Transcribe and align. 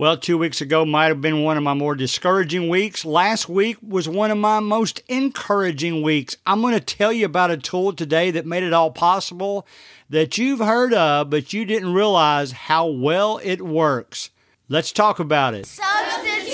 Well, 0.00 0.16
two 0.16 0.38
weeks 0.38 0.60
ago 0.60 0.86
might 0.86 1.06
have 1.06 1.20
been 1.20 1.42
one 1.42 1.56
of 1.56 1.64
my 1.64 1.74
more 1.74 1.96
discouraging 1.96 2.68
weeks. 2.68 3.04
Last 3.04 3.48
week 3.48 3.78
was 3.82 4.08
one 4.08 4.30
of 4.30 4.38
my 4.38 4.60
most 4.60 5.02
encouraging 5.08 6.02
weeks. 6.02 6.36
I'm 6.46 6.60
going 6.60 6.74
to 6.74 6.80
tell 6.80 7.12
you 7.12 7.26
about 7.26 7.50
a 7.50 7.56
tool 7.56 7.92
today 7.92 8.30
that 8.30 8.46
made 8.46 8.62
it 8.62 8.72
all 8.72 8.92
possible 8.92 9.66
that 10.08 10.38
you've 10.38 10.60
heard 10.60 10.94
of, 10.94 11.30
but 11.30 11.52
you 11.52 11.64
didn't 11.64 11.94
realize 11.94 12.52
how 12.52 12.86
well 12.86 13.40
it 13.42 13.60
works. 13.60 14.30
Let's 14.68 14.92
talk 14.92 15.18
about 15.18 15.54
it. 15.54 15.66
Substitute 15.66 16.47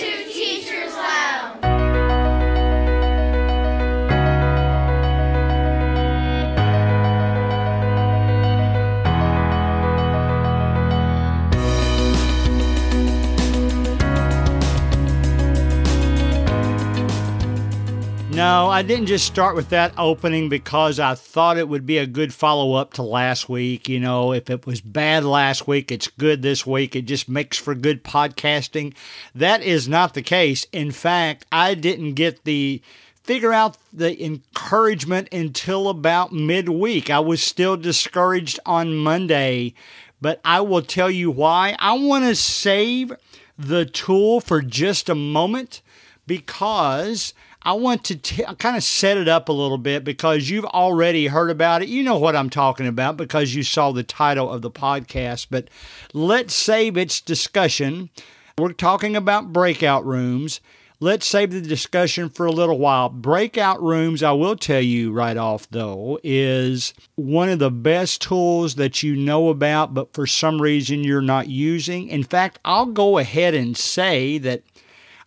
No, 18.34 18.68
I 18.68 18.82
didn't 18.82 19.06
just 19.06 19.26
start 19.26 19.54
with 19.54 19.68
that 19.68 19.94
opening 19.96 20.48
because 20.48 20.98
I 20.98 21.14
thought 21.14 21.56
it 21.56 21.68
would 21.68 21.86
be 21.86 21.98
a 21.98 22.06
good 22.06 22.34
follow 22.34 22.74
up 22.74 22.94
to 22.94 23.02
last 23.04 23.48
week. 23.48 23.88
You 23.88 24.00
know, 24.00 24.32
if 24.32 24.50
it 24.50 24.66
was 24.66 24.80
bad 24.80 25.22
last 25.22 25.68
week, 25.68 25.92
it's 25.92 26.08
good 26.08 26.42
this 26.42 26.66
week. 26.66 26.96
It 26.96 27.02
just 27.02 27.28
makes 27.28 27.56
for 27.58 27.76
good 27.76 28.02
podcasting. 28.02 28.96
That 29.36 29.62
is 29.62 29.86
not 29.86 30.14
the 30.14 30.22
case. 30.22 30.66
In 30.72 30.90
fact, 30.90 31.46
I 31.52 31.74
didn't 31.74 32.14
get 32.14 32.42
the 32.42 32.82
figure 33.22 33.52
out 33.52 33.78
the 33.92 34.20
encouragement 34.24 35.28
until 35.30 35.88
about 35.88 36.32
midweek. 36.32 37.10
I 37.10 37.20
was 37.20 37.40
still 37.40 37.76
discouraged 37.76 38.58
on 38.66 38.96
Monday, 38.96 39.74
but 40.20 40.40
I 40.44 40.60
will 40.60 40.82
tell 40.82 41.10
you 41.10 41.30
why. 41.30 41.76
I 41.78 41.92
want 41.92 42.24
to 42.24 42.34
save 42.34 43.12
the 43.56 43.86
tool 43.86 44.40
for 44.40 44.60
just 44.60 45.08
a 45.08 45.14
moment 45.14 45.82
because 46.26 47.32
I 47.64 47.72
want 47.72 48.04
to 48.04 48.16
t- 48.16 48.44
kind 48.58 48.76
of 48.76 48.84
set 48.84 49.16
it 49.16 49.26
up 49.26 49.48
a 49.48 49.52
little 49.52 49.78
bit 49.78 50.04
because 50.04 50.50
you've 50.50 50.66
already 50.66 51.28
heard 51.28 51.50
about 51.50 51.82
it. 51.82 51.88
You 51.88 52.02
know 52.02 52.18
what 52.18 52.36
I'm 52.36 52.50
talking 52.50 52.86
about 52.86 53.16
because 53.16 53.54
you 53.54 53.62
saw 53.62 53.90
the 53.90 54.02
title 54.02 54.52
of 54.52 54.60
the 54.60 54.70
podcast. 54.70 55.46
But 55.50 55.68
let's 56.12 56.54
save 56.54 56.98
its 56.98 57.22
discussion. 57.22 58.10
We're 58.58 58.72
talking 58.72 59.16
about 59.16 59.52
breakout 59.52 60.04
rooms. 60.04 60.60
Let's 61.00 61.26
save 61.26 61.50
the 61.50 61.60
discussion 61.60 62.28
for 62.28 62.46
a 62.46 62.52
little 62.52 62.78
while. 62.78 63.08
Breakout 63.08 63.82
rooms, 63.82 64.22
I 64.22 64.32
will 64.32 64.56
tell 64.56 64.80
you 64.80 65.10
right 65.10 65.36
off 65.36 65.68
though, 65.70 66.20
is 66.22 66.94
one 67.16 67.48
of 67.48 67.58
the 67.58 67.70
best 67.70 68.22
tools 68.22 68.76
that 68.76 69.02
you 69.02 69.16
know 69.16 69.48
about, 69.48 69.92
but 69.92 70.14
for 70.14 70.26
some 70.26 70.62
reason 70.62 71.02
you're 71.02 71.20
not 71.20 71.48
using. 71.48 72.08
In 72.08 72.22
fact, 72.22 72.58
I'll 72.64 72.86
go 72.86 73.18
ahead 73.18 73.54
and 73.54 73.76
say 73.76 74.38
that 74.38 74.62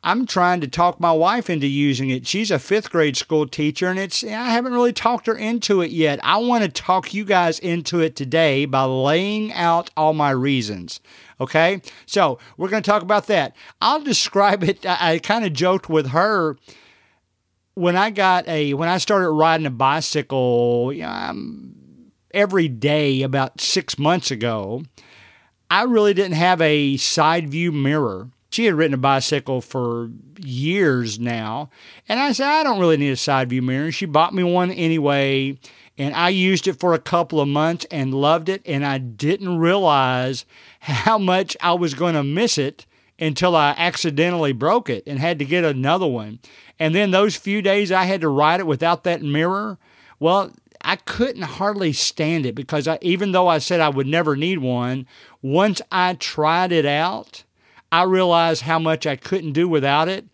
I'm 0.08 0.25
trying 0.25 0.61
to 0.61 0.69
talk 0.69 1.02
my 1.02 1.11
wife 1.11 1.50
into 1.50 1.67
using 1.67 2.09
it. 2.09 2.25
She's 2.25 2.50
a 2.50 2.59
fifth 2.59 2.91
grade 2.91 3.17
school 3.17 3.45
teacher, 3.45 3.88
and 3.88 4.00
it's 4.00 4.23
I 4.23 4.52
haven't 4.52 4.72
really 4.72 4.94
talked 4.94 5.27
her 5.27 5.36
into 5.36 5.81
it 5.81 5.91
yet. 5.91 6.22
I 6.23 6.38
want 6.38 6.63
to 6.63 6.69
talk 6.69 7.13
you 7.13 7.25
guys 7.25 7.59
into 7.59 8.00
it 8.00 8.16
today 8.16 8.63
by 8.63 8.85
laying 8.85 9.52
out 9.52 9.89
all 9.97 10.13
my 10.13 10.30
reasons. 10.30 11.02
Okay, 11.41 11.81
so 12.05 12.39
we're 12.55 12.69
going 12.69 12.81
to 12.81 12.89
talk 12.89 13.02
about 13.02 13.28
that. 13.28 13.53
I'll 13.81 14.00
describe 14.00 14.63
it. 14.63 14.85
I, 14.85 15.16
I 15.16 15.19
kind 15.19 15.44
of 15.44 15.52
joked 15.52 15.89
with 15.89 16.11
her 16.11 16.55
when 17.73 17.97
I 17.97 18.09
got 18.09 18.47
a 18.47 18.75
when 18.75 18.88
I 18.88 19.00
started 19.00 19.30
riding 19.30 19.66
a 19.66 19.72
bicycle 19.72 20.94
um, 21.03 21.75
every 22.33 22.69
day 22.69 23.23
about 23.23 23.59
six 23.59 24.00
months 24.00 24.31
ago. 24.31 24.83
I 25.69 25.83
really 25.83 26.13
didn't 26.13 26.38
have 26.38 26.61
a 26.61 26.95
side 26.95 27.50
view 27.50 27.73
mirror 27.73 28.30
she 28.50 28.66
had 28.66 28.76
ridden 28.76 28.94
a 28.94 28.98
bicycle 28.98 29.62
for 29.62 30.09
years 30.40 31.20
now. 31.20 31.70
And 32.08 32.20
I 32.20 32.31
said, 32.31 32.48
I 32.48 32.64
don't 32.64 32.80
really 32.80 32.98
need 32.98 33.12
a 33.12 33.17
side 33.17 33.50
view 33.50 33.62
mirror. 33.62 33.86
And 33.86 33.94
she 33.94 34.06
bought 34.06 34.34
me 34.34 34.44
one 34.44 34.72
anyway. 34.72 35.58
And 35.97 36.13
I 36.13 36.30
used 36.30 36.68
it 36.68 36.80
for 36.80 36.94
a 36.94 37.00
couple 37.00 37.41
of 37.41 37.47
months 37.47 37.86
and 37.91 38.13
loved 38.13 38.50
it. 38.50 38.62
And 38.66 38.86
I 38.86 39.00
didn't 39.00 39.57
realize 39.57 40.46
how 40.80 41.18
much 41.18 41.57
I 41.62 41.74
was 41.74 41.94
going 41.94 42.13
to 42.13 42.24
miss 42.24 42.57
it 42.57 42.86
until 43.19 43.56
I 43.56 43.74
accidentally 43.78 44.53
broke 44.53 44.90
it 44.90 45.03
and 45.07 45.19
had 45.19 45.40
to 45.40 45.46
get 45.46 45.63
another 45.63 46.07
one. 46.07 46.40
And 46.80 46.94
then 46.94 47.12
those 47.12 47.36
few 47.36 47.62
days 47.62 47.91
I 47.91 48.03
had 48.03 48.22
to 48.22 48.30
ride 48.30 48.59
it 48.59 48.68
without 48.68 49.03
that 49.03 49.24
mirror, 49.24 49.80
well, 50.19 50.52
I 50.81 50.96
couldn't 50.97 51.41
hardly 51.41 51.91
stand 51.94 52.46
it 52.46 52.53
because 52.53 52.88
I, 52.88 53.00
even 53.02 53.31
though 53.31 53.47
I 53.47 53.57
said 53.57 53.81
I 53.81 53.90
would 53.90 54.07
never 54.07 54.36
need 54.36 54.59
one, 54.59 55.07
once 55.41 55.81
I 55.91 56.13
tried 56.13 56.72
it 56.72 56.86
out, 56.86 57.44
I 57.92 58.03
realized 58.03 58.64
how 58.64 58.80
much 58.80 59.08
I 59.08 59.16
couldn't 59.16 59.53
do 59.53 59.68
without 59.68 60.09
it. 60.09 60.25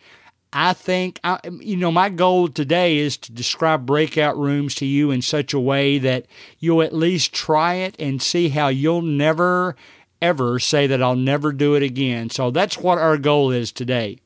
I 0.56 0.74
think, 0.74 1.20
I, 1.24 1.40
you 1.60 1.76
know, 1.78 1.92
my 1.92 2.10
goal 2.10 2.48
today 2.48 2.98
is 2.98 3.18
to 3.18 3.32
describe 3.32 3.88
breakout 3.88 4.38
rooms 4.38 4.76
to 4.76 4.86
you 4.86 5.10
in 5.10 5.24
such 5.24 5.52
a 5.54 5.60
way 5.60 5.98
that 5.98 6.28
you'll 6.60 6.84
at 6.84 6.94
least 6.94 7.34
try 7.34 7.76
it 7.76 7.96
and 7.98 8.22
see 8.22 8.50
how 8.50 8.68
you'll 8.68 9.02
never, 9.02 9.76
ever 10.22 10.60
say 10.60 10.86
that 10.86 11.02
I'll 11.02 11.16
never 11.16 11.52
do 11.52 11.74
it 11.74 11.82
again. 11.82 12.30
So 12.30 12.52
that's 12.52 12.78
what 12.78 13.00
our 13.00 13.18
goal 13.18 13.50
is 13.50 13.72
today. 13.72 14.20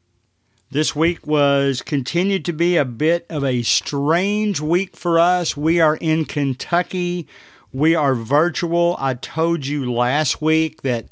This 0.69 0.93
week 0.93 1.25
was 1.25 1.81
continued 1.81 2.43
to 2.43 2.51
be 2.51 2.75
a 2.75 2.83
bit 2.83 3.25
of 3.29 3.45
a 3.45 3.61
strange 3.61 4.59
week 4.59 4.97
for 4.97 5.17
us. 5.17 5.55
We 5.55 5.79
are 5.79 5.95
in 5.95 6.25
Kentucky. 6.25 7.25
We 7.71 7.95
are 7.95 8.15
virtual. 8.15 8.97
I 8.99 9.13
told 9.13 9.65
you 9.65 9.89
last 9.89 10.41
week 10.41 10.81
that 10.81 11.05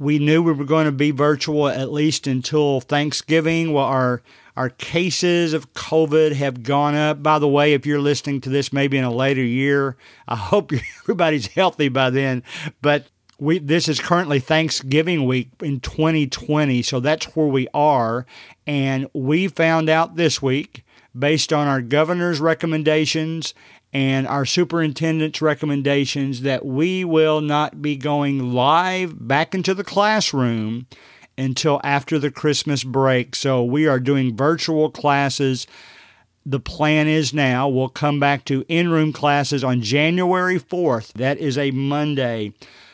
we 0.00 0.18
knew 0.18 0.42
we 0.42 0.52
were 0.52 0.64
going 0.64 0.86
to 0.86 0.92
be 0.92 1.10
virtual 1.10 1.68
at 1.68 1.92
least 1.92 2.26
until 2.26 2.80
Thanksgiving. 2.80 3.72
Well, 3.72 3.84
our 3.84 4.22
our 4.56 4.70
cases 4.70 5.52
of 5.52 5.72
COVID 5.74 6.32
have 6.32 6.62
gone 6.62 6.94
up. 6.94 7.22
By 7.22 7.38
the 7.38 7.46
way, 7.46 7.74
if 7.74 7.86
you're 7.86 8.00
listening 8.00 8.40
to 8.40 8.50
this 8.50 8.72
maybe 8.72 8.98
in 8.98 9.04
a 9.04 9.12
later 9.12 9.42
year, 9.42 9.96
I 10.26 10.36
hope 10.36 10.72
everybody's 11.02 11.48
healthy 11.48 11.88
by 11.88 12.10
then. 12.10 12.42
But 12.80 13.08
we 13.38 13.58
this 13.58 13.88
is 13.88 14.00
currently 14.00 14.40
Thanksgiving 14.40 15.26
week 15.26 15.50
in 15.60 15.80
2020, 15.80 16.82
so 16.82 16.98
that's 16.98 17.26
where 17.36 17.46
we 17.46 17.68
are. 17.74 18.24
And 18.66 19.06
we 19.12 19.48
found 19.48 19.90
out 19.90 20.16
this 20.16 20.40
week, 20.40 20.82
based 21.16 21.52
on 21.52 21.66
our 21.66 21.82
governor's 21.82 22.40
recommendations 22.40 23.52
and 23.92 24.26
our 24.26 24.46
superintendent's 24.46 25.42
recommendations 25.42 26.42
that 26.42 26.64
we 26.64 27.04
will 27.04 27.40
not 27.40 27.82
be 27.82 27.96
going 27.96 28.52
live 28.52 29.26
back 29.26 29.54
into 29.54 29.74
the 29.74 29.84
classroom 29.84 30.86
until 31.36 31.80
after 31.82 32.18
the 32.18 32.30
Christmas 32.30 32.84
break. 32.84 33.34
So 33.34 33.64
we 33.64 33.86
are 33.86 33.98
doing 33.98 34.36
virtual 34.36 34.90
classes. 34.90 35.66
The 36.46 36.60
plan 36.60 37.08
is 37.08 37.34
now 37.34 37.68
we'll 37.68 37.88
come 37.88 38.20
back 38.20 38.44
to 38.46 38.64
in 38.68 38.90
room 38.90 39.12
classes 39.12 39.64
on 39.64 39.82
January 39.82 40.58
4th. 40.58 41.12
That 41.14 41.38
is 41.38 41.58
a 41.58 41.70
Monday. 41.70 42.52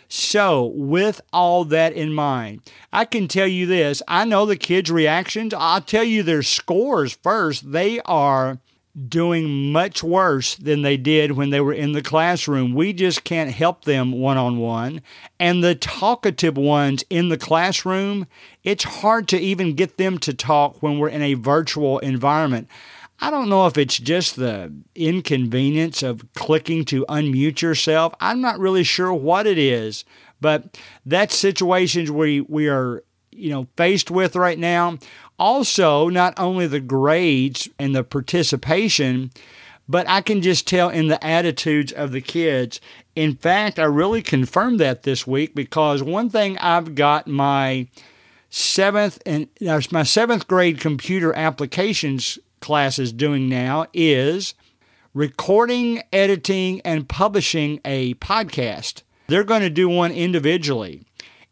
So, 0.08 0.66
with 0.66 1.20
all 1.32 1.64
that 1.64 1.92
in 1.92 2.12
mind, 2.12 2.60
I 2.92 3.04
can 3.04 3.26
tell 3.26 3.48
you 3.48 3.66
this 3.66 4.02
I 4.06 4.24
know 4.24 4.46
the 4.46 4.56
kids' 4.56 4.90
reactions. 4.90 5.52
I'll 5.52 5.80
tell 5.80 6.04
you 6.04 6.22
their 6.22 6.44
scores 6.44 7.12
first. 7.12 7.72
They 7.72 8.00
are 8.02 8.60
doing 9.08 9.72
much 9.72 10.02
worse 10.02 10.56
than 10.56 10.82
they 10.82 10.96
did 10.96 11.32
when 11.32 11.50
they 11.50 11.60
were 11.60 11.72
in 11.72 11.92
the 11.92 12.02
classroom. 12.02 12.74
We 12.74 12.92
just 12.92 13.24
can't 13.24 13.50
help 13.50 13.84
them 13.84 14.12
one 14.12 14.38
on 14.38 14.58
one. 14.58 15.02
And 15.38 15.62
the 15.62 15.74
talkative 15.74 16.56
ones 16.56 17.04
in 17.10 17.28
the 17.28 17.36
classroom, 17.36 18.26
it's 18.64 18.84
hard 18.84 19.28
to 19.28 19.38
even 19.38 19.74
get 19.74 19.98
them 19.98 20.18
to 20.18 20.32
talk 20.32 20.82
when 20.82 20.98
we're 20.98 21.10
in 21.10 21.22
a 21.22 21.34
virtual 21.34 21.98
environment. 21.98 22.68
I 23.20 23.30
don't 23.30 23.48
know 23.48 23.66
if 23.66 23.78
it's 23.78 23.98
just 23.98 24.36
the 24.36 24.72
inconvenience 24.94 26.02
of 26.02 26.26
clicking 26.34 26.84
to 26.86 27.06
unmute 27.08 27.62
yourself. 27.62 28.14
I'm 28.20 28.40
not 28.40 28.58
really 28.58 28.84
sure 28.84 29.12
what 29.12 29.46
it 29.46 29.58
is, 29.58 30.04
but 30.40 30.78
that's 31.04 31.36
situations 31.36 32.10
we, 32.10 32.42
we 32.42 32.68
are 32.68 33.02
you 33.36 33.50
know 33.50 33.66
faced 33.76 34.10
with 34.10 34.34
right 34.34 34.58
now 34.58 34.98
also 35.38 36.08
not 36.08 36.34
only 36.38 36.66
the 36.66 36.80
grades 36.80 37.68
and 37.78 37.94
the 37.94 38.04
participation, 38.04 39.30
but 39.88 40.08
I 40.08 40.20
can 40.20 40.42
just 40.42 40.66
tell 40.66 40.88
in 40.88 41.08
the 41.08 41.24
attitudes 41.24 41.92
of 41.92 42.12
the 42.12 42.20
kids. 42.20 42.80
In 43.14 43.36
fact, 43.36 43.78
I 43.78 43.84
really 43.84 44.22
confirmed 44.22 44.80
that 44.80 45.04
this 45.04 45.26
week 45.26 45.54
because 45.54 46.02
one 46.02 46.28
thing 46.28 46.58
I've 46.58 46.94
got 46.94 47.26
my 47.26 47.88
seventh 48.50 49.22
and 49.26 49.48
uh, 49.66 49.80
my 49.90 50.02
seventh 50.02 50.48
grade 50.48 50.80
computer 50.80 51.32
applications 51.34 52.38
class 52.60 52.98
is 52.98 53.12
doing 53.12 53.48
now 53.48 53.86
is 53.92 54.54
recording, 55.14 56.02
editing, 56.12 56.80
and 56.82 57.08
publishing 57.08 57.80
a 57.84 58.14
podcast. 58.14 59.02
They're 59.28 59.44
going 59.44 59.62
to 59.62 59.70
do 59.70 59.88
one 59.88 60.12
individually. 60.12 61.05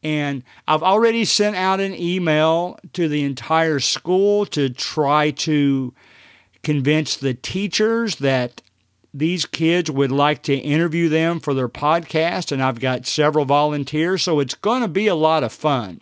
And 0.04 0.44
I've 0.68 0.82
already 0.82 1.24
sent 1.24 1.56
out 1.56 1.80
an 1.80 1.94
email 1.94 2.78
to 2.92 3.08
the 3.08 3.24
entire 3.24 3.80
school 3.80 4.44
to 4.46 4.68
try 4.68 5.30
to 5.30 5.94
convince 6.62 7.16
the 7.16 7.32
teachers 7.34 8.16
that 8.16 8.60
these 9.14 9.46
kids 9.46 9.90
would 9.90 10.12
like 10.12 10.42
to 10.42 10.54
interview 10.54 11.08
them 11.08 11.40
for 11.40 11.54
their 11.54 11.68
podcast. 11.68 12.52
And 12.52 12.62
I've 12.62 12.80
got 12.80 13.06
several 13.06 13.46
volunteers, 13.46 14.22
so 14.22 14.40
it's 14.40 14.54
going 14.54 14.82
to 14.82 14.88
be 14.88 15.06
a 15.06 15.14
lot 15.14 15.42
of 15.42 15.52
fun. 15.52 16.00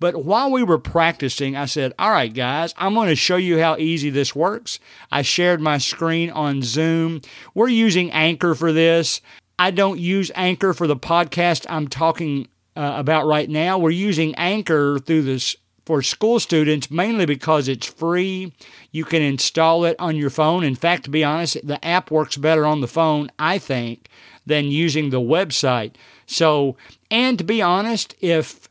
But 0.00 0.24
while 0.24 0.50
we 0.52 0.62
were 0.62 0.78
practicing, 0.78 1.56
I 1.56 1.64
said, 1.64 1.92
All 1.98 2.10
right, 2.10 2.32
guys, 2.32 2.74
I'm 2.76 2.94
going 2.94 3.08
to 3.08 3.16
show 3.16 3.36
you 3.36 3.60
how 3.60 3.76
easy 3.78 4.10
this 4.10 4.34
works. 4.34 4.78
I 5.10 5.22
shared 5.22 5.60
my 5.60 5.78
screen 5.78 6.30
on 6.30 6.62
Zoom. 6.62 7.22
We're 7.54 7.68
using 7.68 8.10
Anchor 8.12 8.54
for 8.54 8.72
this. 8.72 9.20
I 9.58 9.70
don't 9.70 9.98
use 9.98 10.30
Anchor 10.34 10.72
for 10.72 10.86
the 10.86 10.96
podcast 10.96 11.66
I'm 11.68 11.88
talking 11.88 12.46
uh, 12.78 12.94
about 12.96 13.26
right 13.26 13.50
now. 13.50 13.76
We're 13.76 13.90
using 13.90 14.36
Anchor 14.36 15.00
through 15.00 15.22
this 15.22 15.56
for 15.84 16.00
school 16.00 16.38
students 16.38 16.90
mainly 16.90 17.26
because 17.26 17.66
it's 17.66 17.86
free. 17.86 18.52
You 18.92 19.04
can 19.04 19.20
install 19.20 19.84
it 19.84 19.96
on 19.98 20.16
your 20.16 20.30
phone. 20.30 20.62
In 20.62 20.76
fact, 20.76 21.04
to 21.04 21.10
be 21.10 21.24
honest, 21.24 21.66
the 21.66 21.84
app 21.84 22.10
works 22.10 22.36
better 22.36 22.64
on 22.64 22.80
the 22.80 22.86
phone, 22.86 23.32
I 23.38 23.58
think, 23.58 24.08
than 24.46 24.66
using 24.66 25.10
the 25.10 25.20
website. 25.20 25.94
So, 26.26 26.76
and 27.10 27.36
to 27.38 27.44
be 27.44 27.60
honest, 27.60 28.14
if 28.20 28.68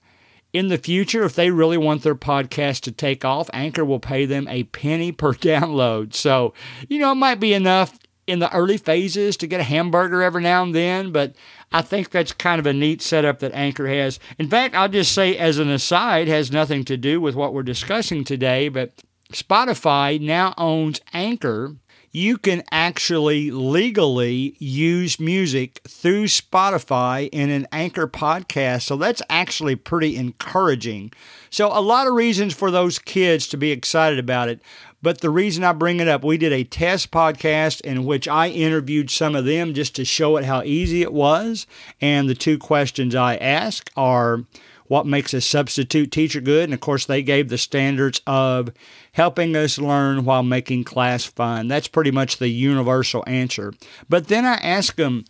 in 0.54 0.69
the 0.69 0.77
future, 0.77 1.24
if 1.24 1.36
they 1.36 1.51
really 1.51 1.77
want 1.77 2.04
their 2.04 2.15
podcast 2.15 2.81
to 2.81 2.92
take 2.94 3.25
off, 3.25 3.50
Anchor 3.51 3.83
will 3.83 4.00
pay 4.00 4.25
them 4.25 4.48
a 4.48 4.63
penny 4.63 5.12
per 5.12 5.33
download. 5.33 6.13
So, 6.13 6.54
you 6.88 7.00
know, 7.00 7.12
it 7.12 7.15
might 7.15 7.42
be 7.42 7.54
enough 7.54 8.00
in 8.27 8.39
the 8.39 8.54
early 8.54 8.77
phases 8.77 9.38
to 9.38 9.48
get 9.48 9.62
a 9.62 9.63
hamburger 9.63 10.21
every 10.21 10.44
now 10.44 10.62
and 10.62 10.75
then, 10.75 11.12
but 11.12 11.33
I 11.71 11.81
think 11.81 12.11
that's 12.11 12.31
kind 12.31 12.59
of 12.59 12.65
a 12.65 12.73
neat 12.73 13.01
setup 13.01 13.39
that 13.39 13.53
Anchor 13.53 13.87
has. 13.87 14.19
In 14.39 14.49
fact, 14.49 14.75
I'll 14.75 14.87
just 14.89 15.11
say 15.11 15.37
as 15.37 15.57
an 15.57 15.69
aside, 15.69 16.27
has 16.27 16.51
nothing 16.51 16.85
to 16.85 16.97
do 16.97 17.19
with 17.19 17.35
what 17.35 17.53
we're 17.53 17.63
discussing 17.63 18.23
today, 18.23 18.69
but 18.69 18.93
Spotify 19.33 20.19
now 20.19 20.53
owns 20.57 21.01
Anchor. 21.13 21.75
You 22.11 22.37
can 22.37 22.63
actually 22.71 23.51
legally 23.51 24.55
use 24.59 25.19
music 25.19 25.81
through 25.87 26.25
Spotify 26.25 27.27
in 27.31 27.49
an 27.49 27.67
Anchor 27.71 28.07
podcast. 28.07 28.83
So 28.83 28.95
that's 28.95 29.21
actually 29.29 29.75
pretty 29.75 30.15
encouraging. 30.15 31.11
So, 31.49 31.67
a 31.67 31.81
lot 31.81 32.07
of 32.07 32.13
reasons 32.13 32.53
for 32.53 32.71
those 32.71 32.97
kids 32.97 33.47
to 33.49 33.57
be 33.57 33.71
excited 33.71 34.19
about 34.19 34.49
it. 34.49 34.61
But 35.07 35.21
the 35.21 35.30
reason 35.30 35.63
I 35.63 35.71
bring 35.71 36.01
it 36.01 36.09
up, 36.09 36.25
we 36.25 36.38
did 36.38 36.51
a 36.51 36.65
test 36.65 37.12
podcast 37.12 37.80
in 37.80 38.04
which 38.04 38.27
I 38.27 38.50
interviewed 38.50 39.09
some 39.09 39.38
of 39.38 39.45
them 39.45 39.74
just 39.74 39.95
to 39.95 40.04
show 40.04 40.36
it 40.36 40.44
how 40.44 40.63
easy 40.63 41.01
it 41.01 41.13
was. 41.13 41.65
And 42.01 42.27
the 42.27 42.36
two 42.36 42.57
questions 42.57 43.15
I 43.15 43.38
ask 43.38 43.89
are 43.95 44.44
what 44.88 45.06
makes 45.06 45.33
a 45.33 45.39
substitute 45.39 46.12
teacher 46.12 46.42
good? 46.42 46.65
And 46.65 46.74
of 46.74 46.81
course, 46.81 47.06
they 47.06 47.24
gave 47.24 47.48
the 47.48 47.57
standards 47.57 48.19
of 48.27 48.71
helping 49.13 49.56
us 49.56 49.77
learn 49.77 50.25
while 50.25 50.44
making 50.44 50.83
class 50.83 51.24
fun. 51.24 51.69
That's 51.69 51.88
pretty 51.88 52.12
much 52.12 52.36
the 52.36 52.50
universal 52.50 53.24
answer. 53.27 53.74
But 54.09 54.27
then 54.27 54.44
I 54.45 54.56
ask 54.56 54.98
them, 54.98 55.24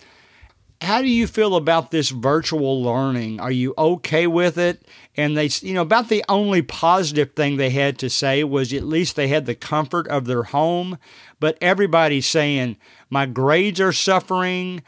how 0.82 1.02
do 1.02 1.08
you 1.08 1.26
feel 1.26 1.56
about 1.56 1.90
this 1.90 2.10
virtual 2.10 2.84
learning? 2.84 3.40
Are 3.40 3.52
you 3.52 3.74
okay 3.78 4.28
with 4.28 4.58
it? 4.58 4.88
And 5.16 5.36
they, 5.36 5.50
you 5.62 5.74
know, 5.74 5.82
about 5.82 6.10
the 6.10 6.24
only 6.30 6.62
positive 6.62 7.34
thing 7.34 7.58
they 7.58 7.72
had 7.72 7.98
to 8.00 8.10
say 8.10 8.44
was 8.44 8.72
at 8.74 8.84
least 8.84 9.16
they 9.16 9.28
had 9.28 9.48
the 9.48 9.56
comfort 9.56 10.08
of 10.08 10.26
their 10.26 10.44
home. 10.44 11.00
But 11.40 11.58
everybody's 11.62 12.28
saying, 12.28 12.78
my 13.10 13.26
grades 13.26 13.82
are 13.82 13.92
suffering. 13.92 14.84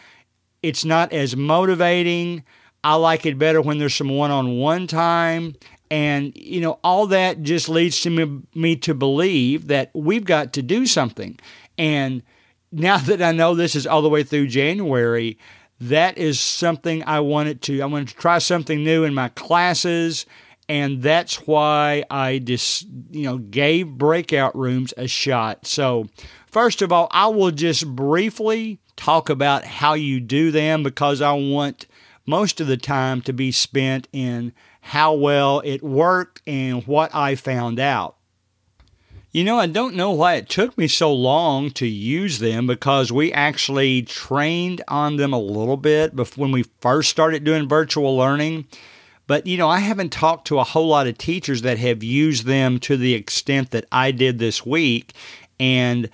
It's 0.62 0.86
not 0.86 1.12
as 1.12 1.36
motivating. 1.36 2.44
I 2.84 2.96
like 2.96 3.26
it 3.26 3.40
better 3.40 3.62
when 3.62 3.80
there's 3.80 3.96
some 3.96 4.10
one 4.10 4.32
on 4.32 4.58
one 4.58 4.86
time. 4.86 5.56
And, 5.90 6.38
you 6.38 6.62
know, 6.62 6.80
all 6.84 7.08
that 7.08 7.42
just 7.42 7.68
leads 7.68 8.02
to 8.02 8.12
me, 8.12 8.42
me 8.54 8.76
to 8.78 8.94
believe 8.94 9.68
that 9.68 9.90
we've 9.96 10.26
got 10.26 10.54
to 10.54 10.62
do 10.62 10.86
something. 10.86 11.40
And 11.80 12.22
now 12.72 13.00
that 13.00 13.24
I 13.24 13.32
know 13.32 13.56
this 13.56 13.76
is 13.76 13.88
all 13.88 14.04
the 14.04 14.10
way 14.10 14.22
through 14.22 14.48
January, 14.48 15.40
that 15.82 16.18
is 16.18 16.40
something 16.40 17.04
I 17.06 17.20
wanted 17.22 17.62
to. 17.64 17.82
I 17.82 17.86
wanted 17.86 18.10
to 18.10 18.16
try 18.16 18.40
something 18.40 18.84
new 18.84 19.04
in 19.04 19.14
my 19.14 19.30
classes, 19.30 20.26
and 20.68 21.02
that's 21.02 21.48
why 21.48 22.04
I 22.10 22.40
just 22.40 22.88
you 23.12 23.24
know 23.24 23.38
gave 23.38 23.88
breakout 23.88 24.56
rooms 24.56 24.94
a 24.98 25.08
shot. 25.08 25.66
So, 25.66 26.08
first 26.48 26.82
of 26.82 26.92
all, 26.92 27.08
I 27.12 27.28
will 27.28 27.52
just 27.52 27.88
briefly 27.96 28.80
talk 28.96 29.30
about 29.30 29.64
how 29.64 29.94
you 29.94 30.20
do 30.20 30.52
them 30.52 30.84
because 30.84 31.22
I 31.22 31.34
want 31.34 31.88
most 32.26 32.60
of 32.60 32.68
the 32.68 32.78
time 32.78 33.22
to 33.22 33.34
be 33.34 33.52
spent 33.52 34.08
in 34.12 34.54
how 34.82 35.14
well 35.14 35.62
it 35.66 35.82
worked 35.82 36.42
and 36.46 36.86
what 36.86 37.14
I 37.16 37.36
found 37.36 37.80
out. 37.80 38.18
You 39.40 39.46
know, 39.46 39.58
I 39.58 39.68
don't 39.68 39.96
know 39.96 40.12
why 40.12 40.34
it 40.34 40.50
took 40.50 40.78
me 40.78 40.90
so 40.90 41.14
long 41.14 41.72
to 41.72 41.88
use 41.88 42.40
them 42.40 42.68
because 42.68 43.10
we 43.10 43.32
actually 43.32 44.02
trained 44.02 44.82
on 44.90 45.16
them 45.16 45.32
a 45.32 45.40
little 45.40 45.78
bit 45.78 46.14
when 46.36 46.52
we 46.52 46.64
first 46.82 47.10
started 47.10 47.46
doing 47.46 47.70
virtual 47.70 48.18
learning. 48.18 48.68
But, 49.28 49.48
you 49.48 49.56
know, 49.56 49.70
I 49.70 49.80
haven't 49.80 50.12
talked 50.12 50.48
to 50.48 50.60
a 50.60 50.66
whole 50.66 50.88
lot 50.88 51.08
of 51.08 51.18
teachers 51.18 51.62
that 51.62 51.78
have 51.78 52.04
used 52.04 52.48
them 52.48 52.80
to 52.80 52.98
the 52.98 53.14
extent 53.14 53.72
that 53.72 53.86
I 53.94 54.12
did 54.12 54.40
this 54.40 54.66
week. 54.66 55.14
And 55.58 56.10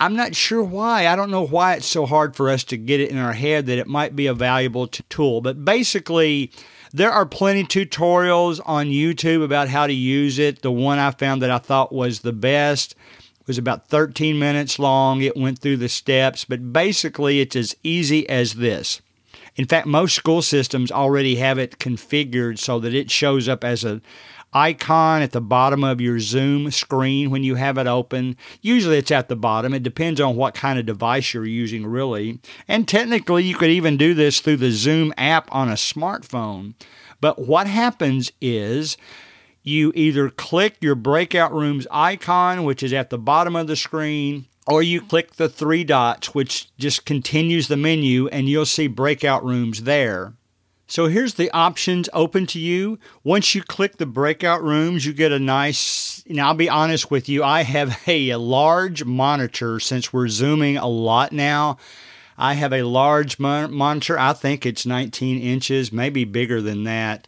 I'm 0.00 0.16
not 0.16 0.34
sure 0.34 0.64
why. 0.64 1.06
I 1.06 1.14
don't 1.14 1.30
know 1.30 1.46
why 1.46 1.74
it's 1.74 1.86
so 1.86 2.06
hard 2.06 2.34
for 2.34 2.50
us 2.50 2.64
to 2.64 2.76
get 2.76 2.98
it 2.98 3.12
in 3.12 3.18
our 3.18 3.34
head 3.34 3.66
that 3.66 3.78
it 3.78 3.86
might 3.86 4.16
be 4.16 4.26
a 4.26 4.34
valuable 4.34 4.88
tool. 4.88 5.42
But 5.42 5.64
basically, 5.64 6.50
there 6.96 7.12
are 7.12 7.26
plenty 7.26 7.62
tutorials 7.62 8.58
on 8.64 8.86
YouTube 8.86 9.44
about 9.44 9.68
how 9.68 9.86
to 9.86 9.92
use 9.92 10.38
it. 10.38 10.62
The 10.62 10.72
one 10.72 10.98
I 10.98 11.10
found 11.10 11.42
that 11.42 11.50
I 11.50 11.58
thought 11.58 11.92
was 11.92 12.20
the 12.20 12.32
best 12.32 12.94
was 13.46 13.58
about 13.58 13.88
13 13.88 14.38
minutes 14.38 14.78
long. 14.78 15.20
It 15.20 15.36
went 15.36 15.58
through 15.58 15.76
the 15.76 15.90
steps, 15.90 16.46
but 16.46 16.72
basically 16.72 17.40
it's 17.40 17.54
as 17.54 17.76
easy 17.82 18.26
as 18.30 18.54
this. 18.54 19.02
In 19.56 19.66
fact, 19.66 19.86
most 19.86 20.14
school 20.14 20.40
systems 20.40 20.90
already 20.90 21.36
have 21.36 21.58
it 21.58 21.78
configured 21.78 22.58
so 22.58 22.78
that 22.78 22.94
it 22.94 23.10
shows 23.10 23.46
up 23.46 23.62
as 23.62 23.84
a 23.84 24.00
icon 24.56 25.20
at 25.20 25.32
the 25.32 25.40
bottom 25.40 25.84
of 25.84 26.00
your 26.00 26.18
Zoom 26.18 26.70
screen 26.70 27.30
when 27.30 27.44
you 27.44 27.56
have 27.56 27.76
it 27.76 27.86
open. 27.86 28.36
Usually 28.62 28.96
it's 28.96 29.10
at 29.10 29.28
the 29.28 29.36
bottom. 29.36 29.74
It 29.74 29.82
depends 29.82 30.18
on 30.18 30.34
what 30.34 30.54
kind 30.54 30.78
of 30.78 30.86
device 30.86 31.34
you're 31.34 31.44
using, 31.44 31.86
really. 31.86 32.40
And 32.66 32.88
technically, 32.88 33.44
you 33.44 33.54
could 33.54 33.68
even 33.68 33.98
do 33.98 34.14
this 34.14 34.40
through 34.40 34.56
the 34.56 34.70
Zoom 34.70 35.12
app 35.18 35.54
on 35.54 35.68
a 35.68 35.72
smartphone. 35.72 36.72
But 37.20 37.38
what 37.38 37.66
happens 37.66 38.32
is 38.40 38.96
you 39.62 39.92
either 39.94 40.30
click 40.30 40.76
your 40.80 40.94
breakout 40.94 41.52
rooms 41.52 41.86
icon, 41.90 42.64
which 42.64 42.82
is 42.82 42.94
at 42.94 43.10
the 43.10 43.18
bottom 43.18 43.56
of 43.56 43.66
the 43.66 43.76
screen, 43.76 44.46
or 44.66 44.82
you 44.82 45.02
click 45.02 45.34
the 45.34 45.50
three 45.50 45.84
dots, 45.84 46.34
which 46.34 46.74
just 46.78 47.04
continues 47.04 47.68
the 47.68 47.76
menu, 47.76 48.26
and 48.28 48.48
you'll 48.48 48.64
see 48.64 48.86
breakout 48.86 49.44
rooms 49.44 49.82
there. 49.82 50.32
So 50.88 51.06
here's 51.06 51.34
the 51.34 51.50
options 51.50 52.08
open 52.12 52.46
to 52.46 52.60
you. 52.60 52.98
Once 53.24 53.54
you 53.54 53.62
click 53.62 53.96
the 53.96 54.06
breakout 54.06 54.62
rooms, 54.62 55.04
you 55.04 55.12
get 55.12 55.32
a 55.32 55.38
nice, 55.38 56.22
now 56.28 56.48
I'll 56.48 56.54
be 56.54 56.68
honest 56.68 57.10
with 57.10 57.28
you, 57.28 57.42
I 57.42 57.62
have 57.62 58.00
a, 58.06 58.30
a 58.30 58.38
large 58.38 59.04
monitor 59.04 59.80
since 59.80 60.12
we're 60.12 60.28
zooming 60.28 60.76
a 60.76 60.86
lot 60.86 61.32
now. 61.32 61.78
I 62.38 62.54
have 62.54 62.72
a 62.72 62.82
large 62.82 63.38
mon- 63.38 63.74
monitor. 63.74 64.18
I 64.18 64.32
think 64.32 64.64
it's 64.64 64.86
19 64.86 65.40
inches, 65.40 65.90
maybe 65.90 66.24
bigger 66.24 66.62
than 66.62 66.84
that. 66.84 67.26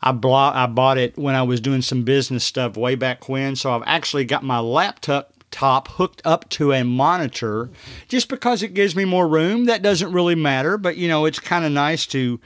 I, 0.00 0.12
bought 0.12 0.54
I 0.54 0.66
bought 0.66 0.96
it 0.96 1.18
when 1.18 1.34
I 1.34 1.42
was 1.42 1.60
doing 1.60 1.82
some 1.82 2.04
business 2.04 2.44
stuff 2.44 2.76
way 2.76 2.94
back 2.94 3.28
when. 3.28 3.56
So 3.56 3.72
I've 3.72 3.82
actually 3.86 4.24
got 4.24 4.44
my 4.44 4.60
laptop 4.60 5.32
top 5.50 5.86
hooked 5.88 6.20
up 6.24 6.48
to 6.50 6.72
a 6.72 6.82
monitor 6.82 7.70
just 8.08 8.28
because 8.28 8.62
it 8.62 8.74
gives 8.74 8.96
me 8.96 9.04
more 9.04 9.28
room. 9.28 9.66
That 9.66 9.82
doesn't 9.82 10.12
really 10.12 10.34
matter, 10.34 10.76
but 10.76 10.96
you 10.96 11.06
know, 11.06 11.26
it's 11.26 11.38
kind 11.38 11.64
of 11.64 11.70
nice 11.70 12.06
to 12.06 12.40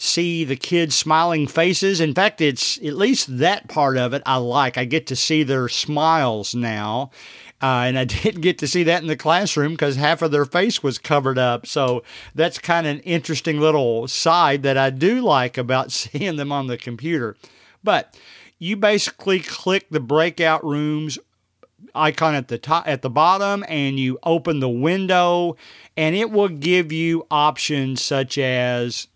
see 0.00 0.44
the 0.44 0.56
kids' 0.56 0.94
smiling 0.94 1.46
faces. 1.46 2.00
In 2.00 2.14
fact, 2.14 2.40
it's 2.40 2.78
at 2.78 2.96
least 2.96 3.36
that 3.36 3.68
part 3.68 3.98
of 3.98 4.14
it 4.14 4.22
I 4.24 4.36
like. 4.36 4.78
I 4.78 4.86
get 4.86 5.06
to 5.08 5.16
see 5.16 5.42
their 5.42 5.68
smiles 5.68 6.54
now. 6.54 7.10
Uh, 7.62 7.84
and 7.84 7.98
I 7.98 8.04
didn't 8.06 8.40
get 8.40 8.56
to 8.60 8.66
see 8.66 8.82
that 8.84 9.02
in 9.02 9.08
the 9.08 9.16
classroom 9.16 9.72
because 9.72 9.96
half 9.96 10.22
of 10.22 10.30
their 10.30 10.46
face 10.46 10.82
was 10.82 10.98
covered 10.98 11.36
up. 11.36 11.66
So 11.66 12.02
that's 12.34 12.58
kind 12.58 12.86
of 12.86 12.96
an 12.96 13.00
interesting 13.00 13.60
little 13.60 14.08
side 14.08 14.62
that 14.62 14.78
I 14.78 14.88
do 14.88 15.20
like 15.20 15.58
about 15.58 15.92
seeing 15.92 16.36
them 16.36 16.50
on 16.50 16.66
the 16.66 16.78
computer. 16.78 17.36
But 17.84 18.16
you 18.58 18.78
basically 18.78 19.40
click 19.40 19.90
the 19.90 20.00
breakout 20.00 20.64
rooms 20.64 21.18
icon 21.94 22.34
at 22.34 22.48
the 22.48 22.58
top 22.58 22.86
at 22.86 23.02
the 23.02 23.10
bottom 23.10 23.64
and 23.68 23.98
you 23.98 24.18
open 24.22 24.60
the 24.60 24.68
window 24.68 25.56
and 25.96 26.14
it 26.14 26.30
will 26.30 26.48
give 26.48 26.92
you 26.92 27.26
options 27.30 28.00
such 28.00 28.38
as 28.38 29.08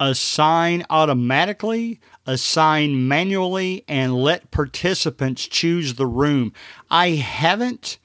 assign 0.00 0.84
automatically, 0.90 2.00
assign 2.26 3.08
manually, 3.08 3.84
and 3.88 4.14
let 4.14 4.50
participants 4.50 5.46
choose 5.46 5.94
the 5.94 6.06
room. 6.06 6.52
I 6.90 7.10
haven't 7.10 7.98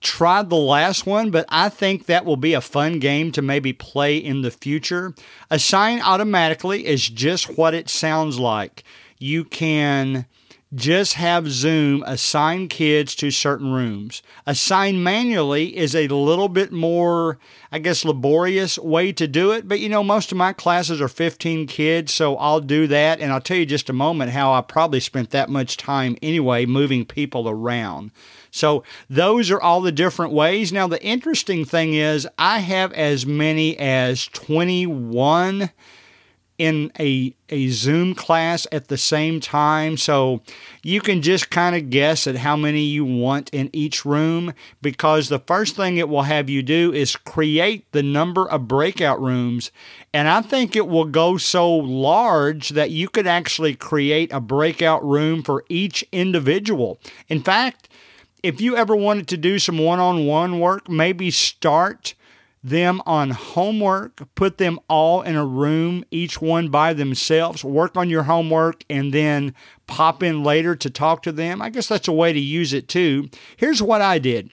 tried 0.00 0.50
the 0.50 0.56
last 0.56 1.06
one, 1.06 1.30
but 1.30 1.46
I 1.48 1.68
think 1.68 2.06
that 2.06 2.24
will 2.24 2.36
be 2.36 2.54
a 2.54 2.60
fun 2.60 2.98
game 2.98 3.32
to 3.32 3.42
maybe 3.42 3.72
play 3.72 4.16
in 4.16 4.42
the 4.42 4.50
future. 4.50 5.14
Assign 5.50 6.00
automatically 6.00 6.86
is 6.86 7.08
just 7.08 7.56
what 7.56 7.74
it 7.74 7.88
sounds 7.88 8.38
like. 8.38 8.84
You 9.18 9.44
can 9.44 10.26
just 10.74 11.14
have 11.14 11.50
Zoom 11.50 12.02
assign 12.06 12.68
kids 12.68 13.14
to 13.16 13.30
certain 13.30 13.72
rooms. 13.72 14.22
Assign 14.46 15.02
manually 15.02 15.76
is 15.76 15.94
a 15.94 16.08
little 16.08 16.48
bit 16.48 16.72
more, 16.72 17.38
I 17.70 17.78
guess, 17.78 18.04
laborious 18.04 18.78
way 18.78 19.12
to 19.12 19.28
do 19.28 19.52
it. 19.52 19.68
But 19.68 19.80
you 19.80 19.88
know, 19.88 20.02
most 20.02 20.32
of 20.32 20.38
my 20.38 20.52
classes 20.52 21.00
are 21.00 21.08
15 21.08 21.66
kids, 21.66 22.14
so 22.14 22.36
I'll 22.36 22.60
do 22.60 22.86
that. 22.86 23.20
And 23.20 23.32
I'll 23.32 23.40
tell 23.40 23.58
you 23.58 23.66
just 23.66 23.90
a 23.90 23.94
moment 23.94 24.30
how 24.30 24.52
I 24.52 24.62
probably 24.62 25.00
spent 25.00 25.30
that 25.30 25.50
much 25.50 25.76
time 25.76 26.16
anyway 26.22 26.64
moving 26.64 27.04
people 27.04 27.48
around. 27.48 28.10
So 28.50 28.82
those 29.08 29.50
are 29.50 29.60
all 29.60 29.80
the 29.80 29.92
different 29.92 30.32
ways. 30.32 30.72
Now, 30.72 30.86
the 30.86 31.02
interesting 31.02 31.64
thing 31.64 31.94
is, 31.94 32.28
I 32.38 32.58
have 32.60 32.92
as 32.92 33.26
many 33.26 33.78
as 33.78 34.26
21 34.28 35.70
in 36.58 36.92
a, 36.98 37.34
a 37.48 37.68
Zoom 37.68 38.14
class 38.14 38.66
at 38.70 38.88
the 38.88 38.96
same 38.96 39.40
time. 39.40 39.96
So 39.96 40.42
you 40.82 41.00
can 41.00 41.22
just 41.22 41.50
kind 41.50 41.74
of 41.74 41.90
guess 41.90 42.26
at 42.26 42.36
how 42.36 42.56
many 42.56 42.82
you 42.82 43.04
want 43.04 43.50
in 43.50 43.70
each 43.72 44.04
room 44.04 44.54
because 44.80 45.28
the 45.28 45.38
first 45.40 45.76
thing 45.76 45.96
it 45.96 46.08
will 46.08 46.22
have 46.22 46.48
you 46.48 46.62
do 46.62 46.92
is 46.92 47.16
create 47.16 47.90
the 47.92 48.02
number 48.02 48.48
of 48.48 48.68
breakout 48.68 49.20
rooms. 49.20 49.70
And 50.14 50.28
I 50.28 50.42
think 50.42 50.76
it 50.76 50.88
will 50.88 51.06
go 51.06 51.36
so 51.36 51.70
large 51.70 52.70
that 52.70 52.90
you 52.90 53.08
could 53.08 53.26
actually 53.26 53.74
create 53.74 54.32
a 54.32 54.40
breakout 54.40 55.04
room 55.04 55.42
for 55.42 55.64
each 55.68 56.04
individual. 56.12 57.00
In 57.28 57.42
fact, 57.42 57.88
if 58.42 58.60
you 58.60 58.76
ever 58.76 58.96
wanted 58.96 59.28
to 59.28 59.36
do 59.36 59.58
some 59.58 59.78
one 59.78 60.00
on 60.00 60.26
one 60.26 60.58
work, 60.58 60.88
maybe 60.88 61.30
start 61.30 62.14
them 62.62 63.02
on 63.06 63.30
homework, 63.30 64.22
put 64.34 64.58
them 64.58 64.78
all 64.88 65.22
in 65.22 65.36
a 65.36 65.44
room, 65.44 66.04
each 66.10 66.40
one 66.40 66.68
by 66.68 66.92
themselves, 66.92 67.64
work 67.64 67.96
on 67.96 68.08
your 68.08 68.24
homework, 68.24 68.84
and 68.88 69.12
then 69.12 69.54
pop 69.86 70.22
in 70.22 70.44
later 70.44 70.76
to 70.76 70.90
talk 70.90 71.22
to 71.22 71.32
them. 71.32 71.60
I 71.60 71.70
guess 71.70 71.88
that's 71.88 72.08
a 72.08 72.12
way 72.12 72.32
to 72.32 72.40
use 72.40 72.72
it 72.72 72.88
too. 72.88 73.28
Here's 73.56 73.82
what 73.82 74.00
I 74.00 74.18
did. 74.18 74.50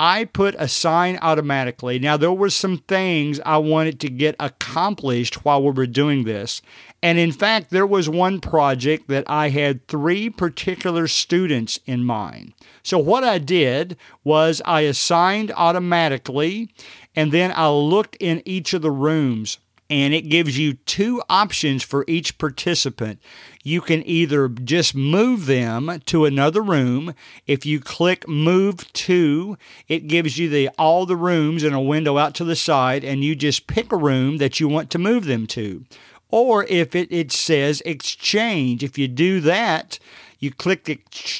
I 0.00 0.24
put 0.24 0.56
assign 0.58 1.18
automatically. 1.22 2.00
Now, 2.00 2.16
there 2.16 2.32
were 2.32 2.50
some 2.50 2.78
things 2.78 3.38
I 3.46 3.58
wanted 3.58 4.00
to 4.00 4.08
get 4.08 4.34
accomplished 4.40 5.44
while 5.44 5.62
we 5.62 5.70
were 5.70 5.86
doing 5.86 6.24
this. 6.24 6.62
And 7.00 7.16
in 7.18 7.30
fact, 7.30 7.70
there 7.70 7.86
was 7.86 8.08
one 8.08 8.40
project 8.40 9.08
that 9.08 9.24
I 9.28 9.50
had 9.50 9.86
three 9.86 10.30
particular 10.30 11.06
students 11.06 11.78
in 11.86 12.02
mind. 12.02 12.54
So, 12.82 12.98
what 12.98 13.22
I 13.22 13.38
did 13.38 13.96
was 14.24 14.60
I 14.64 14.80
assigned 14.80 15.52
automatically 15.56 16.70
and 17.16 17.32
then 17.32 17.52
I 17.54 17.68
looked 17.68 18.16
in 18.20 18.42
each 18.44 18.74
of 18.74 18.82
the 18.82 18.90
rooms 18.90 19.58
and 19.90 20.14
it 20.14 20.22
gives 20.22 20.58
you 20.58 20.74
two 20.74 21.22
options 21.28 21.82
for 21.82 22.04
each 22.08 22.38
participant. 22.38 23.20
You 23.62 23.80
can 23.80 24.06
either 24.06 24.48
just 24.48 24.94
move 24.94 25.46
them 25.46 26.00
to 26.06 26.24
another 26.24 26.62
room. 26.62 27.14
If 27.46 27.66
you 27.66 27.80
click 27.80 28.26
move 28.26 28.90
to, 28.94 29.58
it 29.86 30.06
gives 30.06 30.38
you 30.38 30.48
the 30.48 30.70
all 30.78 31.06
the 31.06 31.16
rooms 31.16 31.62
in 31.62 31.74
a 31.74 31.80
window 31.80 32.16
out 32.16 32.34
to 32.36 32.44
the 32.44 32.56
side 32.56 33.04
and 33.04 33.22
you 33.22 33.34
just 33.34 33.66
pick 33.66 33.92
a 33.92 33.96
room 33.96 34.38
that 34.38 34.58
you 34.58 34.68
want 34.68 34.90
to 34.90 34.98
move 34.98 35.26
them 35.26 35.46
to. 35.48 35.84
Or 36.30 36.64
if 36.64 36.96
it, 36.96 37.12
it 37.12 37.30
says 37.30 37.82
exchange, 37.84 38.82
if 38.82 38.98
you 38.98 39.06
do 39.06 39.40
that, 39.40 39.98
you 40.44 40.50
click 40.52 40.88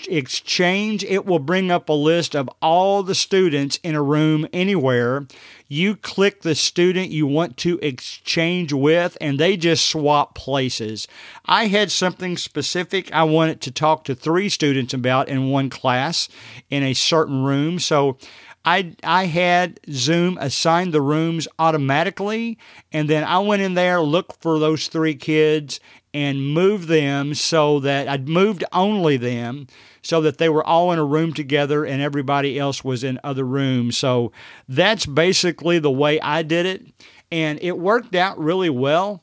exchange, 0.09 1.05
it 1.05 1.27
will 1.27 1.39
bring 1.39 1.71
up 1.71 1.89
a 1.89 1.93
list 1.93 2.35
of 2.35 2.49
all 2.63 3.03
the 3.03 3.15
students 3.15 3.79
in 3.83 3.95
a 3.95 4.03
room 4.03 4.49
anywhere. 4.53 5.27
You 5.69 5.95
click 5.95 6.41
the 6.41 6.55
student 6.55 7.11
you 7.11 7.27
want 7.27 7.57
to 7.59 7.79
exchange 7.83 8.73
with, 8.73 9.19
and 9.21 9.39
they 9.39 9.57
just 9.57 9.87
swap 9.87 10.35
places. 10.35 11.07
I 11.45 11.67
had 11.67 11.93
something 11.93 12.37
specific 12.39 13.13
I 13.13 13.25
wanted 13.25 13.61
to 13.63 13.71
talk 13.71 14.05
to 14.05 14.15
three 14.15 14.49
students 14.49 14.95
about 14.95 15.29
in 15.29 15.51
one 15.51 15.69
class 15.69 16.29
in 16.71 16.83
a 16.83 16.95
certain 16.95 17.45
room. 17.45 17.79
So 17.79 18.17
I 18.65 18.95
I 19.03 19.27
had 19.27 19.81
Zoom 19.91 20.39
assign 20.41 20.91
the 20.91 21.03
rooms 21.03 21.47
automatically, 21.59 22.59
and 22.93 23.11
then 23.11 23.25
I 23.25 23.39
went 23.41 23.63
in 23.63 23.75
there, 23.75 24.01
looked 24.01 24.41
for 24.41 24.59
those 24.59 24.89
three 24.89 25.15
kids, 25.15 25.81
and 26.15 26.55
moved 26.55 26.87
them 26.89 27.35
so 27.35 27.81
that 27.81 28.09
I'd 28.09 28.29
moved 28.29 28.65
only 28.73 29.17
them 29.17 29.67
so 30.01 30.21
that 30.21 30.39
they 30.39 30.49
were 30.49 30.65
all 30.65 30.93
in 30.93 30.99
a 30.99 31.05
room 31.05 31.33
together 31.33 31.85
and 31.85 32.01
everybody 32.01 32.59
else 32.59 32.85
was 32.85 33.03
in 33.03 33.19
other 33.25 33.45
rooms. 33.45 33.97
So 33.97 34.33
that's 34.69 35.07
basically 35.07 35.79
the 35.79 35.91
way 35.91 36.21
I 36.21 36.43
did 36.43 36.67
it, 36.67 36.87
and 37.33 37.59
it 37.61 37.79
worked 37.79 38.15
out 38.15 38.39
really 38.39 38.71
well. 38.71 39.23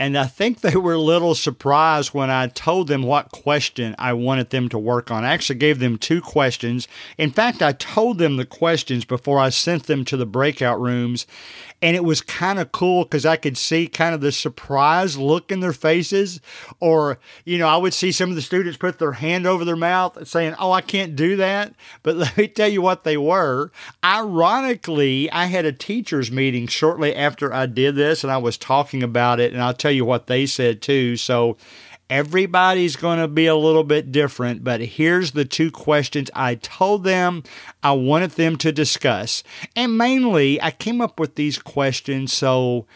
And 0.00 0.16
I 0.16 0.26
think 0.26 0.60
they 0.60 0.76
were 0.76 0.92
a 0.92 1.00
little 1.00 1.34
surprised 1.34 2.14
when 2.14 2.30
I 2.30 2.46
told 2.46 2.86
them 2.86 3.02
what 3.02 3.32
question 3.32 3.96
I 3.98 4.12
wanted 4.12 4.50
them 4.50 4.68
to 4.68 4.78
work 4.78 5.10
on. 5.10 5.24
I 5.24 5.34
actually 5.34 5.58
gave 5.58 5.80
them 5.80 5.98
two 5.98 6.20
questions. 6.20 6.86
In 7.18 7.32
fact, 7.32 7.62
I 7.62 7.72
told 7.72 8.18
them 8.18 8.36
the 8.36 8.46
questions 8.46 9.04
before 9.04 9.40
I 9.40 9.48
sent 9.48 9.84
them 9.84 10.04
to 10.04 10.16
the 10.16 10.24
breakout 10.24 10.80
rooms. 10.80 11.26
And 11.80 11.94
it 11.94 12.04
was 12.04 12.20
kind 12.20 12.58
of 12.58 12.72
cool 12.72 13.04
because 13.04 13.24
I 13.24 13.36
could 13.36 13.56
see 13.56 13.86
kind 13.86 14.14
of 14.14 14.20
the 14.20 14.32
surprise 14.32 15.16
look 15.16 15.52
in 15.52 15.60
their 15.60 15.72
faces. 15.72 16.40
Or, 16.80 17.18
you 17.44 17.56
know, 17.58 17.68
I 17.68 17.76
would 17.76 17.94
see 17.94 18.10
some 18.10 18.30
of 18.30 18.36
the 18.36 18.42
students 18.42 18.76
put 18.76 18.98
their 18.98 19.12
hand 19.12 19.46
over 19.46 19.64
their 19.64 19.76
mouth 19.76 20.26
saying, 20.26 20.54
Oh, 20.58 20.72
I 20.72 20.80
can't 20.80 21.14
do 21.14 21.36
that. 21.36 21.74
But 22.02 22.16
let 22.16 22.36
me 22.36 22.48
tell 22.48 22.68
you 22.68 22.82
what 22.82 23.04
they 23.04 23.16
were. 23.16 23.70
Ironically, 24.04 25.30
I 25.30 25.46
had 25.46 25.64
a 25.64 25.72
teachers' 25.72 26.32
meeting 26.32 26.66
shortly 26.66 27.14
after 27.14 27.52
I 27.52 27.66
did 27.66 27.94
this 27.94 28.24
and 28.24 28.32
I 28.32 28.38
was 28.38 28.58
talking 28.58 29.02
about 29.02 29.38
it. 29.38 29.52
And 29.52 29.62
I'll 29.62 29.74
tell 29.74 29.92
you 29.92 30.04
what 30.04 30.26
they 30.26 30.46
said 30.46 30.82
too. 30.82 31.16
So, 31.16 31.56
Everybody's 32.10 32.96
going 32.96 33.18
to 33.18 33.28
be 33.28 33.46
a 33.46 33.54
little 33.54 33.84
bit 33.84 34.10
different, 34.10 34.64
but 34.64 34.80
here's 34.80 35.32
the 35.32 35.44
two 35.44 35.70
questions 35.70 36.30
I 36.34 36.54
told 36.54 37.04
them 37.04 37.42
I 37.82 37.92
wanted 37.92 38.30
them 38.32 38.56
to 38.58 38.72
discuss. 38.72 39.42
And 39.76 39.98
mainly, 39.98 40.60
I 40.62 40.70
came 40.70 41.02
up 41.02 41.20
with 41.20 41.34
these 41.34 41.58
questions 41.58 42.32
so 42.32 42.86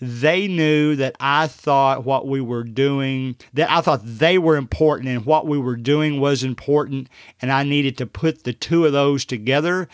they 0.00 0.48
knew 0.48 0.96
that 0.96 1.16
I 1.20 1.46
thought 1.46 2.04
what 2.04 2.26
we 2.26 2.40
were 2.40 2.64
doing, 2.64 3.36
that 3.54 3.70
I 3.70 3.80
thought 3.80 4.02
they 4.04 4.36
were 4.36 4.56
important 4.56 5.08
and 5.08 5.24
what 5.24 5.46
we 5.46 5.58
were 5.58 5.76
doing 5.76 6.20
was 6.20 6.42
important, 6.42 7.08
and 7.40 7.52
I 7.52 7.62
needed 7.62 7.96
to 7.98 8.06
put 8.06 8.42
the 8.42 8.52
two 8.52 8.84
of 8.84 8.92
those 8.92 9.24
together. 9.24 9.88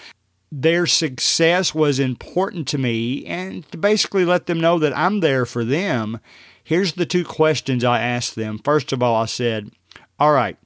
Their 0.50 0.86
success 0.86 1.74
was 1.74 2.00
important 2.00 2.66
to 2.68 2.78
me, 2.78 3.24
and 3.26 3.70
to 3.70 3.78
basically 3.78 4.24
let 4.24 4.46
them 4.46 4.60
know 4.60 4.78
that 4.78 4.96
I'm 4.96 5.20
there 5.20 5.46
for 5.46 5.62
them 5.64 6.20
Here's 6.64 6.92
the 6.92 7.06
two 7.06 7.24
questions 7.24 7.84
I 7.84 8.00
asked 8.00 8.36
them. 8.36 8.58
First 8.58 8.92
of 8.92 9.02
all, 9.02 9.16
I 9.16 9.26
said, 9.26 9.70
All 10.18 10.32
right, 10.32 10.56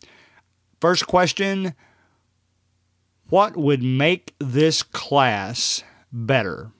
first 0.81 1.07
question 1.07 1.75
What 3.29 3.57
would 3.57 3.83
make 3.83 4.35
this 4.38 4.83
class 4.83 5.83
better? 6.12 6.71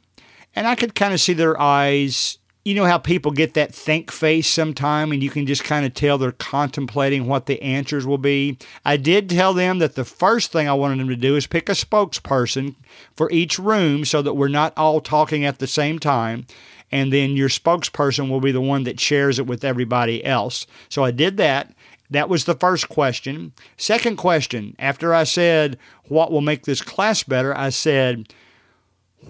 And 0.55 0.67
I 0.67 0.75
could 0.75 0.95
kind 0.95 1.13
of 1.15 1.21
see 1.21 1.35
their 1.35 1.61
eyes. 1.61 2.39
You 2.65 2.75
know 2.75 2.85
how 2.85 2.99
people 2.99 3.31
get 3.31 3.55
that 3.55 3.73
think 3.73 4.11
face 4.11 4.49
sometime, 4.49 5.13
and 5.13 5.23
you 5.23 5.31
can 5.31 5.47
just 5.47 5.63
kind 5.63 5.87
of 5.87 5.95
tell 5.95 6.19
they're 6.19 6.33
contemplating 6.33 7.27
what 7.27 7.47
the 7.47 7.63
answers 7.63 8.05
will 8.05 8.19
be. 8.19 8.59
I 8.85 8.97
did 8.97 9.31
tell 9.31 9.55
them 9.55 9.79
that 9.79 9.95
the 9.95 10.05
first 10.05 10.51
thing 10.51 10.69
I 10.69 10.75
wanted 10.75 10.99
them 10.99 11.09
to 11.09 11.17
do 11.17 11.37
is 11.37 11.47
pick 11.47 11.69
a 11.69 11.73
spokesperson 11.73 12.75
for 13.15 13.31
each 13.31 13.61
room 13.61 14.05
so 14.05 14.21
that 14.21 14.35
we're 14.35 14.49
not 14.49 14.73
all 14.77 15.01
talking 15.01 15.45
at 15.45 15.61
the 15.61 15.69
same 15.69 16.01
time 16.01 16.47
and 16.91 17.13
then 17.13 17.37
your 17.37 17.49
spokesperson 17.49 18.29
will 18.31 18.41
be 18.41 18.53
the 18.53 18.61
one 18.61 18.85
that 18.85 19.01
shares 19.01 19.39
it 19.39 19.47
with 19.47 19.65
everybody 19.65 20.25
else. 20.25 20.67
So 20.89 21.05
I 21.05 21.11
did 21.11 21.37
that. 21.39 21.75
That 22.11 22.29
was 22.29 22.45
the 22.45 22.55
first 22.55 22.89
question. 22.89 23.53
Second 23.77 24.17
question, 24.17 24.77
after 24.79 25.13
I 25.13 25.25
said, 25.25 25.79
What 26.05 26.31
will 26.31 26.41
make 26.41 26.65
this 26.65 26.83
class 26.83 27.23
better? 27.23 27.57
I 27.57 27.71
said, 27.71 28.33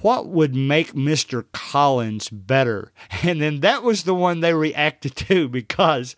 What 0.02 0.28
would 0.28 0.54
make 0.54 0.92
Mr. 0.92 1.44
Collins 1.52 2.28
better? 2.28 2.92
And 3.22 3.40
then 3.40 3.60
that 3.60 3.82
was 3.82 4.04
the 4.04 4.14
one 4.14 4.40
they 4.40 4.52
reacted 4.52 5.16
to 5.16 5.48
because 5.50 6.16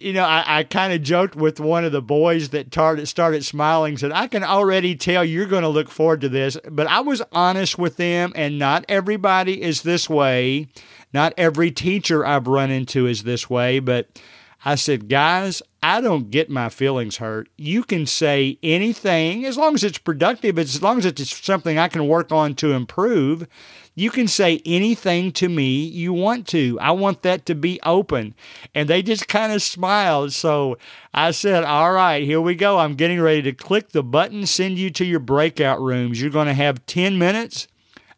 you 0.00 0.12
know, 0.12 0.24
I, 0.24 0.58
I 0.58 0.64
kind 0.64 0.92
of 0.92 1.02
joked 1.02 1.36
with 1.36 1.60
one 1.60 1.84
of 1.84 1.92
the 1.92 2.02
boys 2.02 2.50
that 2.50 2.72
started, 2.72 3.06
started 3.06 3.44
smiling, 3.44 3.96
said, 3.96 4.12
I 4.12 4.26
can 4.26 4.44
already 4.44 4.96
tell 4.96 5.24
you're 5.24 5.46
going 5.46 5.62
to 5.62 5.68
look 5.68 5.88
forward 5.90 6.20
to 6.22 6.28
this. 6.28 6.56
But 6.70 6.86
I 6.86 7.00
was 7.00 7.22
honest 7.32 7.78
with 7.78 7.96
them, 7.96 8.32
and 8.34 8.58
not 8.58 8.84
everybody 8.88 9.62
is 9.62 9.82
this 9.82 10.08
way. 10.08 10.68
Not 11.12 11.34
every 11.36 11.70
teacher 11.70 12.26
I've 12.26 12.46
run 12.46 12.70
into 12.70 13.06
is 13.06 13.22
this 13.22 13.48
way. 13.48 13.78
But 13.78 14.20
I 14.64 14.76
said, 14.76 15.08
guys, 15.08 15.62
I 15.82 16.00
don't 16.00 16.30
get 16.30 16.48
my 16.48 16.70
feelings 16.70 17.18
hurt. 17.18 17.48
You 17.58 17.84
can 17.84 18.06
say 18.06 18.58
anything 18.62 19.44
as 19.44 19.58
long 19.58 19.74
as 19.74 19.84
it's 19.84 19.98
productive, 19.98 20.58
as 20.58 20.82
long 20.82 20.98
as 20.98 21.04
it's 21.06 21.44
something 21.44 21.78
I 21.78 21.88
can 21.88 22.08
work 22.08 22.32
on 22.32 22.54
to 22.56 22.72
improve. 22.72 23.46
You 23.94 24.10
can 24.10 24.26
say 24.26 24.60
anything 24.66 25.30
to 25.32 25.48
me 25.48 25.84
you 25.84 26.12
want 26.12 26.48
to. 26.48 26.78
I 26.80 26.90
want 26.90 27.22
that 27.22 27.46
to 27.46 27.54
be 27.54 27.80
open. 27.84 28.34
And 28.74 28.88
they 28.88 29.02
just 29.02 29.28
kind 29.28 29.52
of 29.52 29.62
smiled. 29.62 30.32
So 30.32 30.78
I 31.12 31.30
said, 31.30 31.64
All 31.64 31.92
right, 31.92 32.24
here 32.24 32.40
we 32.40 32.54
go. 32.54 32.78
I'm 32.78 32.94
getting 32.94 33.20
ready 33.20 33.42
to 33.42 33.52
click 33.52 33.90
the 33.90 34.02
button, 34.02 34.46
send 34.46 34.78
you 34.78 34.90
to 34.90 35.04
your 35.04 35.20
breakout 35.20 35.80
rooms. 35.80 36.20
You're 36.20 36.30
going 36.30 36.48
to 36.48 36.54
have 36.54 36.84
10 36.86 37.18
minutes. 37.18 37.68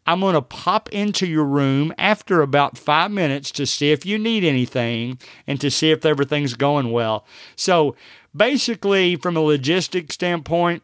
I'm 0.07 0.21
going 0.21 0.35
to 0.35 0.41
pop 0.41 0.89
into 0.93 1.27
your 1.27 1.43
room 1.43 1.93
after 1.97 2.41
about 2.41 2.77
five 2.77 3.11
minutes 3.11 3.51
to 3.51 3.65
see 3.65 3.91
if 3.91 4.05
you 4.05 4.17
need 4.17 4.45
anything 4.45 5.19
and 5.45 5.59
to 5.59 5.69
see 5.69 5.91
if 5.91 6.05
everything's 6.05 6.53
going 6.53 6.91
well. 6.91 7.25
So 7.57 7.97
basically, 8.33 9.17
from 9.17 9.35
a 9.35 9.41
logistic 9.41 10.13
standpoint, 10.13 10.81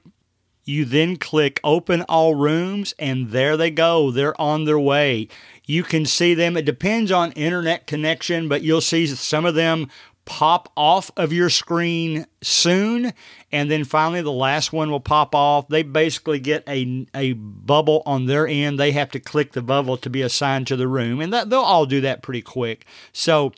you 0.65 0.85
then 0.85 1.17
click 1.17 1.59
open 1.63 2.03
all 2.03 2.35
rooms, 2.35 2.93
and 2.97 3.31
there 3.31 3.57
they 3.57 3.71
go. 3.71 4.11
They're 4.11 4.39
on 4.39 4.65
their 4.65 4.79
way. 4.79 5.27
You 5.65 5.83
can 5.83 6.05
see 6.05 6.33
them. 6.33 6.57
It 6.57 6.65
depends 6.65 7.11
on 7.11 7.31
internet 7.33 7.87
connection, 7.87 8.47
but 8.47 8.61
you'll 8.61 8.81
see 8.81 9.07
some 9.07 9.45
of 9.45 9.55
them 9.55 9.89
pop 10.25 10.71
off 10.77 11.11
of 11.17 11.33
your 11.33 11.49
screen 11.49 12.25
soon 12.41 13.11
and 13.51 13.69
then 13.69 13.83
finally 13.83 14.21
the 14.21 14.31
last 14.31 14.71
one 14.71 14.89
will 14.89 15.01
pop 15.01 15.35
off 15.35 15.67
they 15.67 15.83
basically 15.83 16.39
get 16.39 16.63
a, 16.67 17.05
a 17.13 17.33
bubble 17.33 18.01
on 18.05 18.25
their 18.25 18.47
end 18.47 18.79
they 18.79 18.93
have 18.93 19.11
to 19.11 19.19
click 19.19 19.51
the 19.51 19.61
bubble 19.61 19.97
to 19.97 20.09
be 20.09 20.21
assigned 20.21 20.65
to 20.65 20.77
the 20.77 20.87
room 20.87 21.19
and 21.19 21.33
that, 21.33 21.49
they'll 21.49 21.59
all 21.59 21.85
do 21.85 21.99
that 21.99 22.21
pretty 22.21 22.41
quick 22.41 22.85
so 23.11 23.51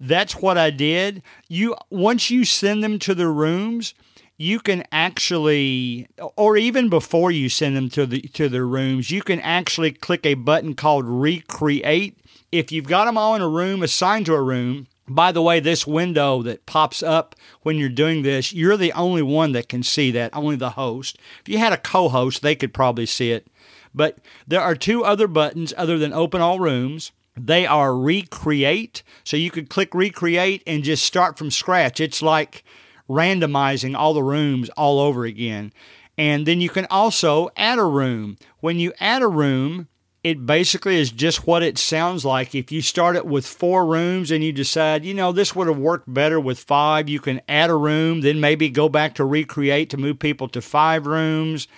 that's 0.00 0.34
what 0.34 0.58
i 0.58 0.70
did 0.70 1.22
you 1.46 1.76
once 1.88 2.30
you 2.30 2.44
send 2.44 2.82
them 2.82 2.98
to 2.98 3.14
the 3.14 3.28
rooms 3.28 3.94
you 4.38 4.60
can 4.60 4.84
actually 4.90 6.08
or 6.36 6.56
even 6.56 6.88
before 6.88 7.30
you 7.30 7.48
send 7.48 7.76
them 7.76 7.90
to 7.90 8.06
the 8.06 8.20
to 8.22 8.48
the 8.48 8.62
rooms 8.62 9.10
you 9.10 9.20
can 9.20 9.40
actually 9.40 9.92
click 9.92 10.24
a 10.24 10.34
button 10.34 10.74
called 10.74 11.04
recreate 11.06 12.16
if 12.50 12.72
you've 12.72 12.86
got 12.86 13.04
them 13.04 13.18
all 13.18 13.34
in 13.34 13.42
a 13.42 13.48
room 13.48 13.82
assigned 13.82 14.24
to 14.24 14.34
a 14.34 14.42
room 14.42 14.86
by 15.08 15.32
the 15.32 15.42
way, 15.42 15.58
this 15.58 15.86
window 15.86 16.42
that 16.42 16.66
pops 16.66 17.02
up 17.02 17.34
when 17.62 17.76
you're 17.76 17.88
doing 17.88 18.22
this, 18.22 18.52
you're 18.52 18.76
the 18.76 18.92
only 18.92 19.22
one 19.22 19.52
that 19.52 19.68
can 19.68 19.82
see 19.82 20.10
that, 20.10 20.36
only 20.36 20.56
the 20.56 20.70
host. 20.70 21.18
If 21.40 21.48
you 21.48 21.58
had 21.58 21.72
a 21.72 21.78
co 21.78 22.08
host, 22.08 22.42
they 22.42 22.54
could 22.54 22.74
probably 22.74 23.06
see 23.06 23.32
it. 23.32 23.46
But 23.94 24.18
there 24.46 24.60
are 24.60 24.74
two 24.74 25.04
other 25.04 25.26
buttons 25.26 25.72
other 25.76 25.98
than 25.98 26.12
open 26.12 26.40
all 26.40 26.60
rooms. 26.60 27.12
They 27.34 27.66
are 27.66 27.96
recreate. 27.96 29.02
So 29.24 29.36
you 29.36 29.50
could 29.50 29.70
click 29.70 29.94
recreate 29.94 30.62
and 30.66 30.84
just 30.84 31.04
start 31.04 31.38
from 31.38 31.50
scratch. 31.50 32.00
It's 32.00 32.20
like 32.20 32.64
randomizing 33.08 33.96
all 33.96 34.14
the 34.14 34.22
rooms 34.22 34.68
all 34.70 35.00
over 35.00 35.24
again. 35.24 35.72
And 36.16 36.46
then 36.46 36.60
you 36.60 36.68
can 36.68 36.86
also 36.90 37.48
add 37.56 37.78
a 37.78 37.84
room. 37.84 38.38
When 38.60 38.78
you 38.78 38.92
add 38.98 39.22
a 39.22 39.28
room, 39.28 39.88
it 40.24 40.44
basically 40.44 40.96
is 40.96 41.12
just 41.12 41.46
what 41.46 41.62
it 41.62 41.78
sounds 41.78 42.24
like. 42.24 42.54
If 42.54 42.72
you 42.72 42.82
start 42.82 43.14
it 43.14 43.24
with 43.24 43.46
four 43.46 43.86
rooms 43.86 44.30
and 44.30 44.42
you 44.42 44.52
decide, 44.52 45.04
you 45.04 45.14
know, 45.14 45.30
this 45.30 45.54
would 45.54 45.68
have 45.68 45.78
worked 45.78 46.12
better 46.12 46.40
with 46.40 46.58
five, 46.58 47.08
you 47.08 47.20
can 47.20 47.40
add 47.48 47.70
a 47.70 47.76
room, 47.76 48.22
then 48.22 48.40
maybe 48.40 48.68
go 48.68 48.88
back 48.88 49.14
to 49.14 49.24
recreate 49.24 49.90
to 49.90 49.96
move 49.96 50.18
people 50.18 50.48
to 50.48 50.60
five 50.60 51.06
rooms. 51.06 51.68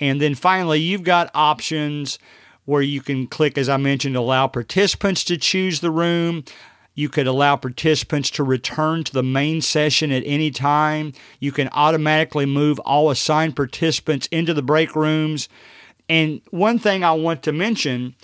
And 0.00 0.20
then 0.20 0.34
finally, 0.34 0.80
you've 0.80 1.04
got 1.04 1.30
options 1.34 2.18
where 2.64 2.82
you 2.82 3.00
can 3.00 3.26
click, 3.28 3.56
as 3.56 3.68
I 3.68 3.76
mentioned, 3.76 4.16
allow 4.16 4.48
participants 4.48 5.22
to 5.24 5.36
choose 5.36 5.80
the 5.80 5.90
room. 5.90 6.44
You 6.94 7.08
could 7.08 7.26
allow 7.26 7.56
participants 7.56 8.30
to 8.30 8.44
return 8.44 9.04
to 9.04 9.12
the 9.12 9.22
main 9.22 9.60
session 9.60 10.12
at 10.12 10.22
any 10.24 10.50
time. 10.50 11.12
You 11.40 11.50
can 11.50 11.68
automatically 11.72 12.46
move 12.46 12.78
all 12.80 13.10
assigned 13.10 13.56
participants 13.56 14.28
into 14.30 14.54
the 14.54 14.62
break 14.62 14.94
rooms. 14.94 15.48
And 16.08 16.40
one 16.50 16.78
thing 16.78 17.02
I 17.02 17.12
want 17.12 17.42
to 17.44 17.52
mention 17.52 18.14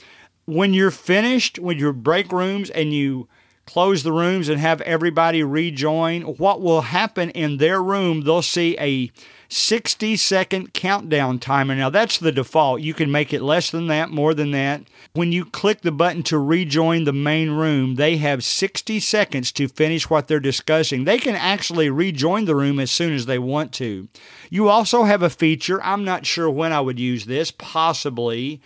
when 0.47 0.75
you're 0.75 0.91
finished 0.91 1.59
with 1.59 1.79
your 1.79 1.93
break 1.93 2.33
rooms 2.33 2.71
and 2.71 2.93
you 2.93 3.29
close 3.67 4.03
the 4.03 4.13
rooms 4.13 4.49
and 4.49 4.61
have 4.61 4.81
everybody 4.83 5.43
rejoin, 5.43 6.23
what 6.23 6.61
will 6.61 6.81
happen 6.81 7.31
in 7.31 7.59
their 7.59 7.83
room, 7.83 8.23
they'll 8.23 8.43
see 8.43 8.77
a 8.79 9.11
60 9.53 10.17
second 10.17 10.73
countdown 10.73 11.41
timer. 11.41 11.75
Now, 11.75 11.91
that's 11.91 12.19
the 12.19 12.31
default. 12.31 12.83
You 12.83 12.95
can 12.95 13.11
make 13.11 13.33
it 13.33 13.43
less 13.43 13.71
than 13.71 13.89
that, 13.89 14.11
more 14.11 14.33
than 14.33 14.53
that. 14.53 14.83
When 15.13 15.33
you 15.33 15.45
click 15.45 15.81
the 15.81 15.91
button 15.91 16.23
to 16.25 16.39
rejoin 16.39 17.03
the 17.03 17.13
main 17.13 17.51
room, 17.51 17.97
they 17.97 18.17
have 18.19 18.45
60 18.45 19.01
seconds 19.01 19.51
to 19.53 19.67
finish 19.67 20.09
what 20.09 20.29
they're 20.29 20.39
discussing. 20.39 21.05
They 21.05 21.19
can 21.19 21.35
actually 21.35 21.91
rejoin 21.91 22.45
the 22.45 22.55
room 22.55 22.79
as 22.79 22.93
soon 22.93 23.13
as 23.13 23.27
they 23.27 23.39
want 23.39 23.73
to. 23.75 24.09
You 24.51 24.69
also 24.69 25.03
have 25.03 25.23
a 25.23 25.31
feature, 25.31 25.83
I'm 25.83 26.05
not 26.05 26.27
sure 26.27 26.49
when 26.49 26.73
I 26.73 26.81
would 26.81 27.01
use 27.01 27.27
this, 27.27 27.51
possibly 27.51 28.61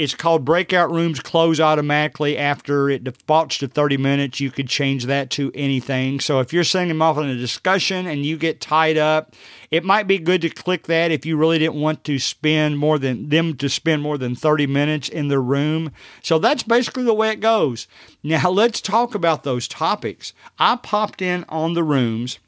it's 0.00 0.14
called 0.14 0.46
breakout 0.46 0.90
rooms 0.90 1.20
close 1.20 1.60
automatically 1.60 2.38
after 2.38 2.88
it 2.88 3.04
defaults 3.04 3.58
to 3.58 3.68
30 3.68 3.98
minutes. 3.98 4.40
You 4.40 4.50
could 4.50 4.66
change 4.66 5.04
that 5.04 5.28
to 5.32 5.52
anything. 5.54 6.20
So 6.20 6.40
if 6.40 6.54
you're 6.54 6.64
sending 6.64 6.88
them 6.88 7.02
off 7.02 7.18
in 7.18 7.28
a 7.28 7.36
discussion 7.36 8.06
and 8.06 8.24
you 8.24 8.38
get 8.38 8.62
tied 8.62 8.96
up, 8.96 9.34
it 9.70 9.84
might 9.84 10.06
be 10.06 10.16
good 10.16 10.40
to 10.40 10.48
click 10.48 10.86
that 10.86 11.10
if 11.10 11.26
you 11.26 11.36
really 11.36 11.58
didn't 11.58 11.78
want 11.82 12.02
to 12.04 12.18
spend 12.18 12.78
more 12.78 12.98
than 12.98 13.28
them 13.28 13.54
to 13.58 13.68
spend 13.68 14.00
more 14.00 14.16
than 14.16 14.34
30 14.34 14.66
minutes 14.66 15.10
in 15.10 15.28
their 15.28 15.42
room. 15.42 15.92
So 16.22 16.38
that's 16.38 16.62
basically 16.62 17.04
the 17.04 17.12
way 17.12 17.28
it 17.28 17.40
goes. 17.40 17.86
Now 18.22 18.48
let's 18.50 18.80
talk 18.80 19.14
about 19.14 19.44
those 19.44 19.68
topics. 19.68 20.32
I 20.58 20.76
popped 20.76 21.20
in 21.20 21.44
on 21.50 21.74
the 21.74 21.84
rooms 21.84 22.38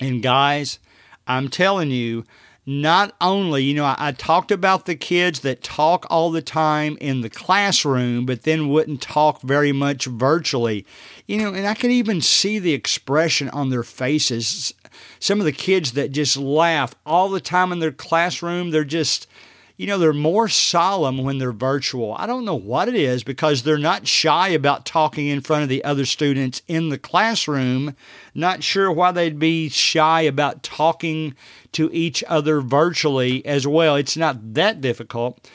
and 0.00 0.22
guys, 0.22 0.78
I'm 1.26 1.50
telling 1.50 1.90
you, 1.90 2.24
not 2.66 3.14
only, 3.20 3.62
you 3.62 3.74
know, 3.74 3.84
I, 3.84 3.94
I, 3.96 4.12
talked 4.12 4.50
about 4.50 4.86
the 4.86 4.96
kids 4.96 5.40
that 5.40 5.62
talk 5.62 6.04
all 6.10 6.32
the 6.32 6.42
time 6.42 6.98
in 7.00 7.20
the 7.20 7.30
classroom, 7.30 8.26
but 8.26 8.42
then 8.42 8.68
wouldn't 8.68 9.00
talk 9.00 9.40
very 9.42 9.70
much 9.70 10.06
virtually. 10.06 10.84
You 11.26 11.38
know, 11.38 11.54
and 11.54 11.64
I 11.64 11.74
could 11.74 11.92
even 11.92 12.20
see 12.20 12.58
the 12.58 12.74
expression 12.74 13.48
on 13.50 13.70
their 13.70 13.84
faces. 13.84 14.74
Some 15.20 15.38
of 15.38 15.44
the 15.44 15.52
kids 15.52 15.92
that 15.92 16.10
just 16.10 16.36
laugh 16.36 16.92
all 17.06 17.28
the 17.28 17.40
time 17.40 17.70
in 17.70 17.78
their 17.78 17.92
classroom, 17.92 18.70
they're 18.70 18.84
just 18.84 19.28
you 19.76 19.86
know, 19.86 19.98
they're 19.98 20.12
more 20.12 20.48
solemn 20.48 21.18
when 21.18 21.38
they're 21.38 21.52
virtual. 21.52 22.14
I 22.18 22.26
don't 22.26 22.44
know 22.44 22.54
what 22.54 22.88
it 22.88 22.94
is 22.94 23.22
because 23.22 23.62
they're 23.62 23.78
not 23.78 24.06
shy 24.06 24.48
about 24.48 24.86
talking 24.86 25.26
in 25.26 25.42
front 25.42 25.64
of 25.64 25.68
the 25.68 25.84
other 25.84 26.06
students 26.06 26.62
in 26.66 26.88
the 26.88 26.98
classroom. 26.98 27.94
Not 28.34 28.62
sure 28.62 28.90
why 28.90 29.12
they'd 29.12 29.38
be 29.38 29.68
shy 29.68 30.22
about 30.22 30.62
talking 30.62 31.34
to 31.72 31.90
each 31.92 32.24
other 32.26 32.60
virtually 32.60 33.44
as 33.44 33.66
well. 33.66 33.96
It's 33.96 34.16
not 34.16 34.54
that 34.54 34.80
difficult. 34.80 35.46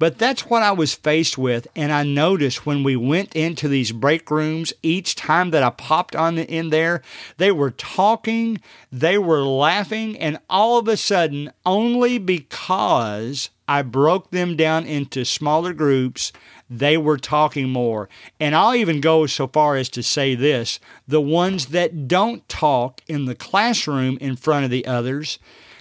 But 0.00 0.16
that's 0.16 0.46
what 0.46 0.62
I 0.62 0.72
was 0.72 0.94
faced 0.94 1.36
with. 1.36 1.68
And 1.76 1.92
I 1.92 2.04
noticed 2.04 2.64
when 2.64 2.82
we 2.82 2.96
went 2.96 3.36
into 3.36 3.68
these 3.68 3.92
break 3.92 4.30
rooms, 4.30 4.72
each 4.82 5.14
time 5.14 5.50
that 5.50 5.62
I 5.62 5.68
popped 5.68 6.16
on 6.16 6.38
in 6.38 6.70
there, 6.70 7.02
they 7.36 7.52
were 7.52 7.70
talking, 7.70 8.62
they 8.90 9.18
were 9.18 9.44
laughing, 9.44 10.18
and 10.18 10.38
all 10.48 10.78
of 10.78 10.88
a 10.88 10.96
sudden, 10.96 11.52
only 11.66 12.16
because 12.16 13.50
I 13.70 13.82
broke 13.82 14.32
them 14.32 14.56
down 14.56 14.84
into 14.84 15.24
smaller 15.24 15.72
groups, 15.72 16.32
they 16.68 16.96
were 16.96 17.16
talking 17.16 17.68
more. 17.68 18.08
And 18.40 18.56
I'll 18.56 18.74
even 18.74 19.00
go 19.00 19.26
so 19.26 19.46
far 19.46 19.76
as 19.76 19.88
to 19.90 20.02
say 20.02 20.34
this 20.34 20.80
the 21.06 21.20
ones 21.20 21.66
that 21.66 22.08
don't 22.08 22.48
talk 22.48 23.00
in 23.06 23.26
the 23.26 23.36
classroom 23.36 24.18
in 24.20 24.34
front 24.34 24.64
of 24.64 24.72
the 24.72 24.84
others, 24.86 25.38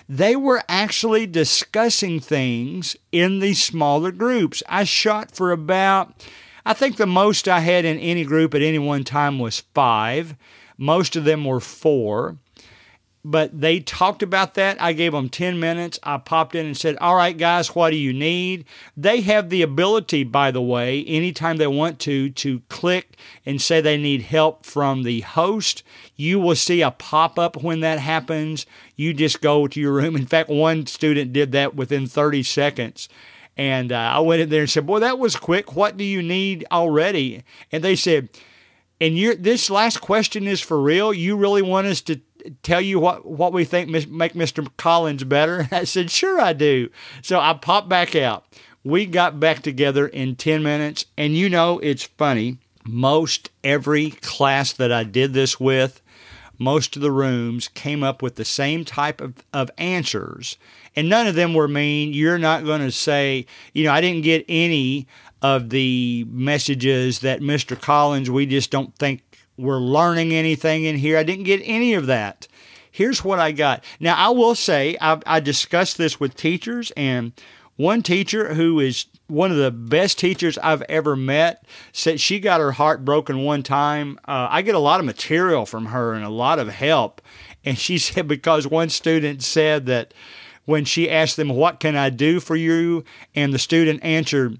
they 0.08 0.36
were 0.36 0.62
actually 0.69 1.25
discussing 1.25 2.19
things 2.19 2.95
in 3.12 3.39
these 3.39 3.63
smaller 3.63 4.12
groups. 4.12 4.62
I 4.69 4.84
shot 4.84 5.32
for 5.32 5.52
about, 5.52 6.13
I 6.67 6.73
think 6.73 6.97
the 6.97 7.08
most 7.08 7.47
I 7.47 7.62
had 7.62 7.86
in 7.86 7.97
any 7.97 8.23
group 8.23 8.54
at 8.54 8.62
any 8.62 8.78
one 8.78 9.04
time 9.04 9.39
was 9.39 9.63
five. 9.73 10.36
Most 10.78 11.15
of 11.15 11.23
them 11.23 11.43
were 11.43 11.60
four 11.60 12.38
but 13.24 13.60
they 13.60 13.82
talked 13.82 14.24
about 14.24 14.54
that. 14.54 14.82
I 14.82 14.94
gave 14.94 15.12
them 15.12 15.30
10 15.30 15.60
minutes. 15.60 16.00
I 16.04 16.18
popped 16.18 16.56
in 16.56 16.66
and 16.66 16.78
said, 16.78 16.98
All 16.98 17.16
right, 17.16 17.38
guys, 17.38 17.76
what 17.76 17.90
do 17.90 17.98
you 17.98 18.14
need? 18.14 18.66
They 18.96 19.22
have 19.22 19.50
the 19.50 19.62
ability, 19.62 20.24
by 20.24 20.52
the 20.52 20.62
way, 20.62 21.04
anytime 21.06 21.58
they 21.58 21.68
want 21.68 22.00
to, 22.02 22.30
to 22.30 22.62
click 22.70 23.18
and 23.46 23.62
say 23.62 23.82
they 23.82 23.98
need 23.98 24.22
help 24.22 24.66
from 24.66 25.04
the 25.04 25.22
host. 25.22 25.84
You 26.16 26.40
will 26.40 26.56
see 26.56 26.82
a 26.82 26.92
pop 26.92 27.38
up 27.38 27.62
when 27.62 27.82
that 27.82 28.00
happens. 28.00 28.66
You 28.96 29.14
just 29.14 29.42
go 29.42 29.68
to 29.68 29.80
your 29.80 29.94
room. 29.94 30.16
In 30.16 30.26
fact, 30.26 30.50
one 30.50 30.86
student 30.86 31.34
did 31.34 31.52
that 31.52 31.76
within 31.76 32.08
30 32.08 32.44
seconds. 32.44 33.10
And 33.58 33.92
uh, 33.92 33.98
I 33.98 34.20
went 34.20 34.42
in 34.42 34.50
there 34.50 34.62
and 34.62 34.70
said, 34.70 34.88
Boy, 34.88 35.00
that 35.00 35.20
was 35.20 35.36
quick. 35.36 35.76
What 35.76 35.98
do 35.98 36.06
you 36.06 36.22
need 36.22 36.66
already? 36.72 37.44
And 37.72 37.84
they 37.84 37.98
said, 37.98 38.30
and 39.02 39.18
you're 39.18 39.36
this 39.36 39.70
last 39.70 40.02
question 40.02 40.46
is 40.48 40.60
for 40.62 40.82
real. 40.82 41.14
You 41.14 41.38
really 41.38 41.62
want 41.62 41.88
us 41.88 42.02
to 42.02 42.20
tell 42.63 42.82
you 42.82 42.99
what, 42.99 43.25
what 43.25 43.54
we 43.54 43.65
think 43.65 43.89
make 43.89 44.34
Mr. 44.34 44.67
Collins 44.78 45.23
better? 45.23 45.67
I 45.71 45.84
said, 45.84 46.12
sure 46.12 46.39
I 46.39 46.54
do. 46.54 46.89
So 47.21 47.39
I 47.39 47.54
popped 47.54 47.89
back 47.89 48.15
out. 48.15 48.45
We 48.84 49.06
got 49.06 49.39
back 49.39 49.62
together 49.62 50.08
in 50.08 50.36
10 50.36 50.63
minutes. 50.63 51.06
And 51.17 51.36
you 51.36 51.49
know, 51.49 51.80
it's 51.80 52.04
funny. 52.04 52.58
Most 52.86 53.49
every 53.63 54.12
class 54.12 54.73
that 54.73 54.91
I 54.91 55.04
did 55.04 55.34
this 55.34 55.60
with, 55.60 56.02
most 56.58 56.95
of 56.95 57.02
the 57.02 57.12
rooms 57.12 57.67
came 57.67 58.04
up 58.04 58.21
with 58.21 58.36
the 58.36 58.45
same 58.45 58.84
type 58.84 59.21
of, 59.21 59.36
of 59.54 59.71
answers. 59.78 60.58
And 60.95 61.08
none 61.08 61.28
of 61.28 61.36
them 61.36 61.54
were 61.54 61.67
mean. 61.67 62.13
You're 62.13 62.38
not 62.38 62.65
going 62.65 62.82
to 62.82 62.91
say, 62.91 63.45
you 63.73 63.84
know, 63.86 63.91
I 63.91 64.02
didn't 64.02 64.23
get 64.23 64.45
any 64.49 65.08
of 65.41 65.69
the 65.69 66.25
messages 66.30 67.19
that 67.19 67.39
Mr. 67.39 67.80
Collins, 67.80 68.30
we 68.30 68.45
just 68.45 68.71
don't 68.71 68.95
think 68.97 69.21
we're 69.60 69.80
learning 69.80 70.34
anything 70.34 70.86
in 70.86 70.98
here. 70.98 71.17
I 71.17 71.24
didn't 71.24 71.43
get 71.43 71.62
any 71.63 71.93
of 71.93 72.06
that. 72.08 72.48
Here's 72.91 73.24
what 73.24 73.39
I 73.39 73.52
got. 73.52 73.84
Now, 74.00 74.15
I 74.15 74.30
will 74.30 74.56
say, 74.56 74.98
I, 75.00 75.19
I 75.26 75.39
discussed 75.39 75.98
this 75.98 76.19
with 76.19 76.36
teachers, 76.36 76.91
and 76.98 77.34
one 77.76 78.02
teacher 78.02 78.56
who 78.56 78.80
is 78.80 79.06
one 79.28 79.52
of 79.52 79.58
the 79.58 79.72
best 79.72 80.17
teachers 80.17 80.58
I've 80.58 80.82
ever 80.84 81.15
met 81.15 81.63
said 81.93 82.19
she 82.19 82.39
got 82.39 82.60
her 82.60 82.74
heart 82.74 83.06
broken 83.06 83.43
one 83.43 83.63
time. 83.63 84.19
Uh, 84.28 84.48
I 84.50 84.63
get 84.63 84.76
a 84.76 84.80
lot 84.80 85.00
of 85.00 85.06
material 85.06 85.65
from 85.65 85.88
her 85.88 86.13
and 86.13 86.26
a 86.26 86.30
lot 86.30 86.60
of 86.60 86.69
help. 86.69 87.22
And 87.63 87.78
she 87.78 87.98
said 88.00 88.28
because 88.28 88.67
one 88.67 88.89
student 88.89 89.43
said 89.43 89.86
that 89.86 90.13
when 90.65 90.84
she 90.84 91.10
asked 91.10 91.38
them, 91.38 91.50
What 91.50 91.80
can 91.80 91.95
I 91.95 92.10
do 92.10 92.39
for 92.39 92.56
you? 92.56 93.04
and 93.34 93.54
the 93.54 93.60
student 93.60 94.04
answered, 94.04 94.60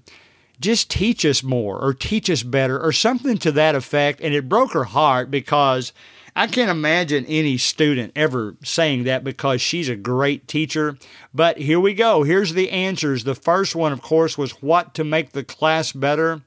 just 0.60 0.90
teach 0.90 1.24
us 1.24 1.42
more 1.42 1.78
or 1.78 1.94
teach 1.94 2.28
us 2.30 2.42
better 2.42 2.78
or 2.80 2.92
something 2.92 3.38
to 3.38 3.52
that 3.52 3.74
effect. 3.74 4.20
And 4.20 4.34
it 4.34 4.48
broke 4.48 4.72
her 4.72 4.84
heart 4.84 5.30
because 5.30 5.92
I 6.36 6.46
can't 6.46 6.70
imagine 6.70 7.24
any 7.26 7.56
student 7.56 8.12
ever 8.14 8.54
saying 8.62 9.04
that 9.04 9.24
because 9.24 9.60
she's 9.60 9.88
a 9.88 9.96
great 9.96 10.46
teacher. 10.46 10.96
But 11.34 11.58
here 11.58 11.80
we 11.80 11.94
go. 11.94 12.22
Here's 12.22 12.54
the 12.54 12.70
answers. 12.70 13.24
The 13.24 13.34
first 13.34 13.74
one, 13.74 13.92
of 13.92 14.02
course, 14.02 14.38
was 14.38 14.62
what 14.62 14.94
to 14.94 15.04
make 15.04 15.32
the 15.32 15.44
class 15.44 15.92
better. 15.92 16.42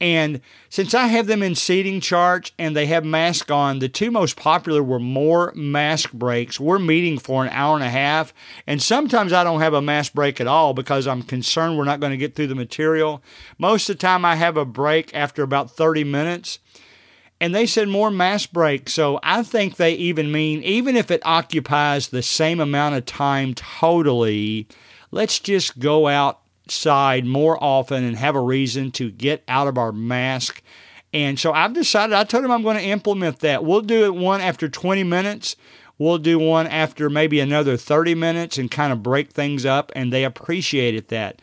And 0.00 0.40
since 0.70 0.94
I 0.94 1.08
have 1.08 1.26
them 1.26 1.42
in 1.42 1.54
seating 1.54 2.00
charts 2.00 2.52
and 2.58 2.74
they 2.74 2.86
have 2.86 3.04
masks 3.04 3.50
on, 3.50 3.80
the 3.80 3.88
two 3.88 4.10
most 4.10 4.34
popular 4.34 4.82
were 4.82 4.98
more 4.98 5.52
mask 5.54 6.12
breaks. 6.12 6.58
We're 6.58 6.78
meeting 6.78 7.18
for 7.18 7.44
an 7.44 7.50
hour 7.50 7.74
and 7.74 7.84
a 7.84 7.90
half, 7.90 8.32
and 8.66 8.80
sometimes 8.80 9.32
I 9.32 9.44
don't 9.44 9.60
have 9.60 9.74
a 9.74 9.82
mask 9.82 10.14
break 10.14 10.40
at 10.40 10.46
all 10.46 10.72
because 10.72 11.06
I'm 11.06 11.22
concerned 11.22 11.76
we're 11.76 11.84
not 11.84 12.00
going 12.00 12.12
to 12.12 12.16
get 12.16 12.34
through 12.34 12.46
the 12.46 12.54
material. 12.54 13.22
Most 13.58 13.90
of 13.90 13.98
the 13.98 14.00
time, 14.00 14.24
I 14.24 14.36
have 14.36 14.56
a 14.56 14.64
break 14.64 15.14
after 15.14 15.42
about 15.42 15.70
30 15.70 16.04
minutes. 16.04 16.60
And 17.42 17.54
they 17.54 17.64
said 17.64 17.88
more 17.88 18.10
mask 18.10 18.52
breaks. 18.52 18.92
So 18.92 19.18
I 19.22 19.42
think 19.42 19.76
they 19.76 19.94
even 19.94 20.30
mean, 20.30 20.62
even 20.62 20.94
if 20.94 21.10
it 21.10 21.24
occupies 21.24 22.08
the 22.08 22.22
same 22.22 22.60
amount 22.60 22.96
of 22.96 23.06
time 23.06 23.54
totally, 23.54 24.68
let's 25.10 25.38
just 25.38 25.78
go 25.78 26.06
out 26.06 26.39
side 26.70 27.24
more 27.24 27.62
often 27.62 28.04
and 28.04 28.16
have 28.16 28.34
a 28.36 28.40
reason 28.40 28.90
to 28.92 29.10
get 29.10 29.42
out 29.48 29.68
of 29.68 29.78
our 29.78 29.92
mask. 29.92 30.62
And 31.12 31.38
so 31.38 31.52
I've 31.52 31.72
decided, 31.72 32.14
I 32.14 32.24
told 32.24 32.44
him 32.44 32.50
I'm 32.50 32.62
going 32.62 32.76
to 32.76 32.84
implement 32.84 33.40
that. 33.40 33.64
We'll 33.64 33.80
do 33.80 34.04
it 34.04 34.14
one 34.14 34.40
after 34.40 34.68
20 34.68 35.02
minutes. 35.04 35.56
We'll 35.98 36.18
do 36.18 36.38
one 36.38 36.66
after 36.66 37.10
maybe 37.10 37.40
another 37.40 37.76
30 37.76 38.14
minutes 38.14 38.58
and 38.58 38.70
kind 38.70 38.92
of 38.92 39.02
break 39.02 39.32
things 39.32 39.66
up. 39.66 39.92
And 39.94 40.12
they 40.12 40.24
appreciated 40.24 41.08
that. 41.08 41.42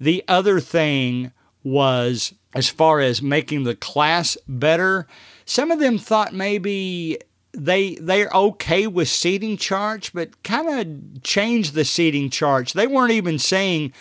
The 0.00 0.24
other 0.28 0.60
thing 0.60 1.32
was 1.64 2.32
as 2.54 2.68
far 2.68 3.00
as 3.00 3.20
making 3.20 3.64
the 3.64 3.74
class 3.74 4.38
better, 4.46 5.06
some 5.44 5.70
of 5.70 5.80
them 5.80 5.98
thought 5.98 6.32
maybe 6.32 7.18
they 7.52 7.96
they're 7.96 8.30
okay 8.32 8.86
with 8.86 9.08
seating 9.08 9.56
charts, 9.56 10.10
but 10.10 10.42
kind 10.42 10.68
of 10.68 11.22
change 11.22 11.72
the 11.72 11.84
seating 11.84 12.30
charts. 12.30 12.72
They 12.72 12.86
weren't 12.86 13.12
even 13.12 13.38
saying 13.38 13.92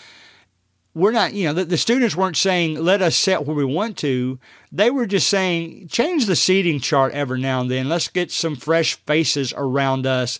we're 0.97 1.11
not, 1.11 1.33
you 1.33 1.45
know, 1.45 1.53
the, 1.53 1.65
the, 1.65 1.77
students 1.77 2.15
weren't 2.15 2.35
saying, 2.35 2.83
let 2.83 3.03
us 3.03 3.15
set 3.15 3.45
where 3.45 3.55
we 3.55 3.63
want 3.63 3.97
to. 3.97 4.39
They 4.71 4.89
were 4.89 5.05
just 5.05 5.29
saying, 5.29 5.89
change 5.89 6.25
the 6.25 6.35
seating 6.35 6.79
chart 6.79 7.13
every 7.13 7.39
now 7.39 7.61
and 7.61 7.69
then. 7.69 7.87
Let's 7.87 8.07
get 8.07 8.31
some 8.31 8.55
fresh 8.55 8.95
faces 9.05 9.53
around 9.55 10.07
us. 10.07 10.39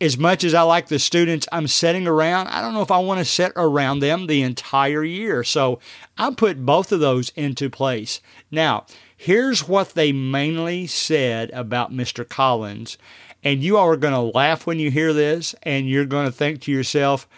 As 0.00 0.18
much 0.18 0.42
as 0.42 0.54
I 0.54 0.62
like 0.62 0.88
the 0.88 0.98
students 0.98 1.46
I'm 1.52 1.68
setting 1.68 2.08
around, 2.08 2.48
I 2.48 2.60
don't 2.60 2.74
know 2.74 2.82
if 2.82 2.90
I 2.90 2.98
want 2.98 3.20
to 3.20 3.24
set 3.24 3.52
around 3.54 4.00
them 4.00 4.26
the 4.26 4.42
entire 4.42 5.04
year. 5.04 5.44
So 5.44 5.78
I 6.18 6.34
put 6.34 6.66
both 6.66 6.90
of 6.90 6.98
those 6.98 7.30
into 7.30 7.70
place. 7.70 8.20
Now, 8.50 8.86
here's 9.16 9.68
what 9.68 9.90
they 9.90 10.10
mainly 10.10 10.88
said 10.88 11.50
about 11.52 11.92
Mr. 11.92 12.28
Collins. 12.28 12.98
And 13.44 13.62
you 13.62 13.76
all 13.76 13.88
are 13.88 13.96
going 13.96 14.12
to 14.12 14.36
laugh 14.36 14.66
when 14.66 14.80
you 14.80 14.90
hear 14.90 15.12
this, 15.12 15.54
and 15.62 15.88
you're 15.88 16.04
going 16.04 16.26
to 16.26 16.32
think 16.32 16.62
to 16.62 16.72
yourself, 16.72 17.28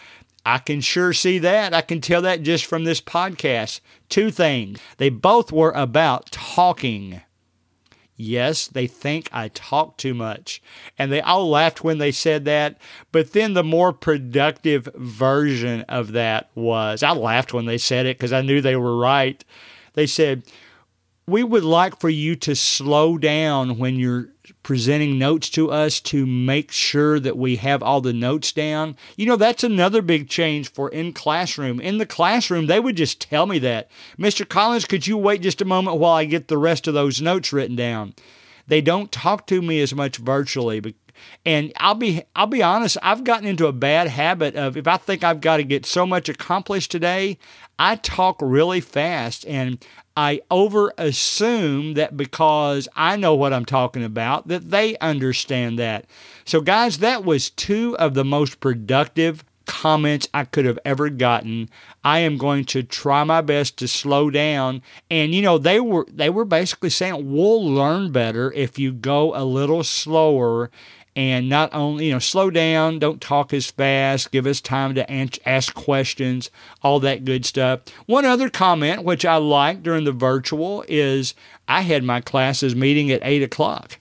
I 0.45 0.57
can 0.57 0.81
sure 0.81 1.13
see 1.13 1.39
that. 1.39 1.73
I 1.73 1.81
can 1.81 2.01
tell 2.01 2.21
that 2.21 2.43
just 2.43 2.65
from 2.65 2.83
this 2.83 3.01
podcast. 3.01 3.81
Two 4.07 4.31
things. 4.31 4.79
They 4.97 5.09
both 5.09 5.51
were 5.51 5.71
about 5.71 6.31
talking. 6.31 7.21
Yes, 8.15 8.67
they 8.67 8.85
think 8.85 9.29
I 9.31 9.47
talk 9.47 9.97
too 9.97 10.13
much. 10.13 10.61
And 10.97 11.11
they 11.11 11.21
all 11.21 11.49
laughed 11.49 11.83
when 11.83 11.99
they 11.99 12.11
said 12.11 12.43
that. 12.45 12.77
But 13.11 13.31
then 13.31 13.53
the 13.53 13.63
more 13.63 13.93
productive 13.93 14.89
version 14.95 15.81
of 15.83 16.11
that 16.11 16.49
was 16.53 17.01
I 17.01 17.11
laughed 17.11 17.53
when 17.53 17.65
they 17.65 17.77
said 17.77 18.05
it 18.05 18.17
because 18.17 18.33
I 18.33 18.41
knew 18.41 18.59
they 18.59 18.75
were 18.75 18.97
right. 18.97 19.43
They 19.93 20.05
said, 20.05 20.43
We 21.29 21.43
would 21.43 21.63
like 21.63 21.99
for 21.99 22.09
you 22.09 22.35
to 22.37 22.55
slow 22.55 23.17
down 23.19 23.77
when 23.77 23.97
you're 23.97 24.29
presenting 24.63 25.19
notes 25.19 25.49
to 25.51 25.69
us 25.69 25.99
to 25.99 26.25
make 26.25 26.71
sure 26.71 27.19
that 27.19 27.37
we 27.37 27.57
have 27.57 27.83
all 27.83 28.01
the 28.01 28.13
notes 28.13 28.51
down. 28.51 28.95
You 29.15 29.27
know, 29.27 29.35
that's 29.35 29.63
another 29.63 30.01
big 30.01 30.27
change 30.27 30.71
for 30.71 30.89
in 30.89 31.13
classroom. 31.13 31.79
In 31.79 31.99
the 31.99 32.07
classroom, 32.07 32.65
they 32.65 32.79
would 32.79 32.97
just 32.97 33.21
tell 33.21 33.45
me 33.45 33.59
that. 33.59 33.91
Mr. 34.17 34.47
Collins, 34.47 34.85
could 34.85 35.05
you 35.05 35.17
wait 35.17 35.41
just 35.41 35.61
a 35.61 35.65
moment 35.65 35.97
while 35.97 36.13
I 36.13 36.25
get 36.25 36.47
the 36.47 36.57
rest 36.57 36.87
of 36.87 36.95
those 36.95 37.21
notes 37.21 37.53
written 37.53 37.75
down? 37.75 38.15
They 38.65 38.81
don't 38.81 39.11
talk 39.11 39.45
to 39.47 39.61
me 39.61 39.81
as 39.81 39.93
much 39.93 40.17
virtually. 40.17 40.95
And 41.45 41.71
I'll 41.77 41.95
be 41.95 42.23
I'll 42.35 42.47
be 42.47 42.63
honest, 42.63 42.97
I've 43.03 43.23
gotten 43.23 43.47
into 43.47 43.67
a 43.67 43.73
bad 43.73 44.07
habit 44.07 44.55
of 44.55 44.77
if 44.77 44.87
I 44.87 44.97
think 44.97 45.23
I've 45.23 45.41
got 45.41 45.57
to 45.57 45.63
get 45.63 45.85
so 45.85 46.05
much 46.05 46.29
accomplished 46.29 46.91
today, 46.91 47.37
I 47.77 47.95
talk 47.95 48.37
really 48.41 48.81
fast 48.81 49.45
and 49.45 49.83
I 50.19 50.41
over 50.51 50.93
assume 50.97 51.93
that 51.93 52.17
because 52.17 52.89
I 52.93 53.15
know 53.15 53.35
what 53.35 53.53
I'm 53.53 53.63
talking 53.63 54.03
about, 54.03 54.49
that 54.49 54.69
they 54.69 54.97
understand 54.97 55.79
that. 55.79 56.07
So, 56.43 56.59
guys, 56.59 56.97
that 56.97 57.23
was 57.23 57.49
two 57.51 57.97
of 57.97 58.15
the 58.15 58.25
most 58.25 58.59
productive 58.59 59.45
comments 59.65 60.27
I 60.33 60.43
could 60.43 60.65
have 60.65 60.77
ever 60.83 61.09
gotten. 61.09 61.69
I 62.03 62.19
am 62.19 62.37
going 62.37 62.65
to 62.65 62.83
try 62.83 63.23
my 63.23 63.39
best 63.39 63.77
to 63.77 63.87
slow 63.87 64.29
down. 64.29 64.81
And 65.09 65.33
you 65.33 65.41
know, 65.41 65.57
they 65.57 65.79
were 65.79 66.05
they 66.11 66.29
were 66.29 66.43
basically 66.43 66.89
saying 66.89 67.31
we'll 67.31 67.65
learn 67.65 68.11
better 68.11 68.51
if 68.51 68.77
you 68.77 68.91
go 68.91 69.33
a 69.33 69.45
little 69.45 69.85
slower 69.85 70.69
and 71.19 71.49
not 71.49 71.69
only 71.73 72.05
you 72.05 72.13
know 72.13 72.19
slow 72.19 72.49
down 72.49 72.97
don't 72.97 73.19
talk 73.19 73.53
as 73.53 73.69
fast 73.69 74.31
give 74.31 74.45
us 74.45 74.61
time 74.61 74.95
to 74.95 75.49
ask 75.49 75.73
questions 75.73 76.49
all 76.81 77.01
that 77.01 77.25
good 77.25 77.45
stuff 77.45 77.81
one 78.05 78.23
other 78.23 78.49
comment 78.49 79.03
which 79.03 79.25
i 79.25 79.35
liked 79.35 79.83
during 79.83 80.05
the 80.05 80.13
virtual 80.13 80.85
is 80.87 81.33
i 81.67 81.81
had 81.81 82.05
my 82.05 82.21
classes 82.21 82.73
meeting 82.73 83.11
at 83.11 83.19
8 83.21 83.43
o'clock 83.43 83.99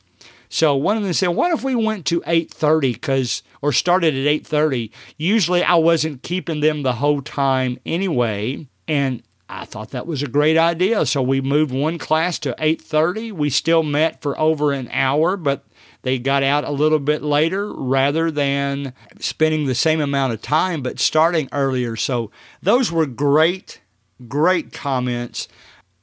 so 0.48 0.76
one 0.76 0.96
of 0.96 1.02
them 1.02 1.12
said 1.12 1.28
what 1.28 1.50
if 1.50 1.64
we 1.64 1.74
went 1.74 2.06
to 2.06 2.20
8.30 2.20 2.92
because 2.92 3.42
or 3.62 3.72
started 3.72 4.14
at 4.14 4.44
8.30 4.44 4.92
usually 5.16 5.64
i 5.64 5.74
wasn't 5.74 6.22
keeping 6.22 6.60
them 6.60 6.82
the 6.84 6.94
whole 6.94 7.20
time 7.20 7.80
anyway 7.84 8.64
and 8.86 9.24
I 9.50 9.64
thought 9.64 9.92
that 9.92 10.06
was 10.06 10.22
a 10.22 10.28
great 10.28 10.58
idea. 10.58 11.06
So 11.06 11.22
we 11.22 11.40
moved 11.40 11.72
one 11.72 11.96
class 11.96 12.38
to 12.40 12.54
8:30. 12.58 13.32
We 13.32 13.48
still 13.48 13.82
met 13.82 14.20
for 14.20 14.38
over 14.38 14.72
an 14.72 14.90
hour, 14.92 15.38
but 15.38 15.64
they 16.08 16.18
got 16.18 16.42
out 16.42 16.64
a 16.64 16.70
little 16.70 16.98
bit 16.98 17.22
later 17.22 17.70
rather 17.70 18.30
than 18.30 18.94
spending 19.20 19.66
the 19.66 19.74
same 19.74 20.00
amount 20.00 20.32
of 20.32 20.40
time, 20.40 20.80
but 20.80 20.98
starting 20.98 21.50
earlier. 21.52 21.96
So 21.96 22.30
those 22.62 22.90
were 22.90 23.04
great, 23.04 23.82
great 24.26 24.72
comments. 24.72 25.48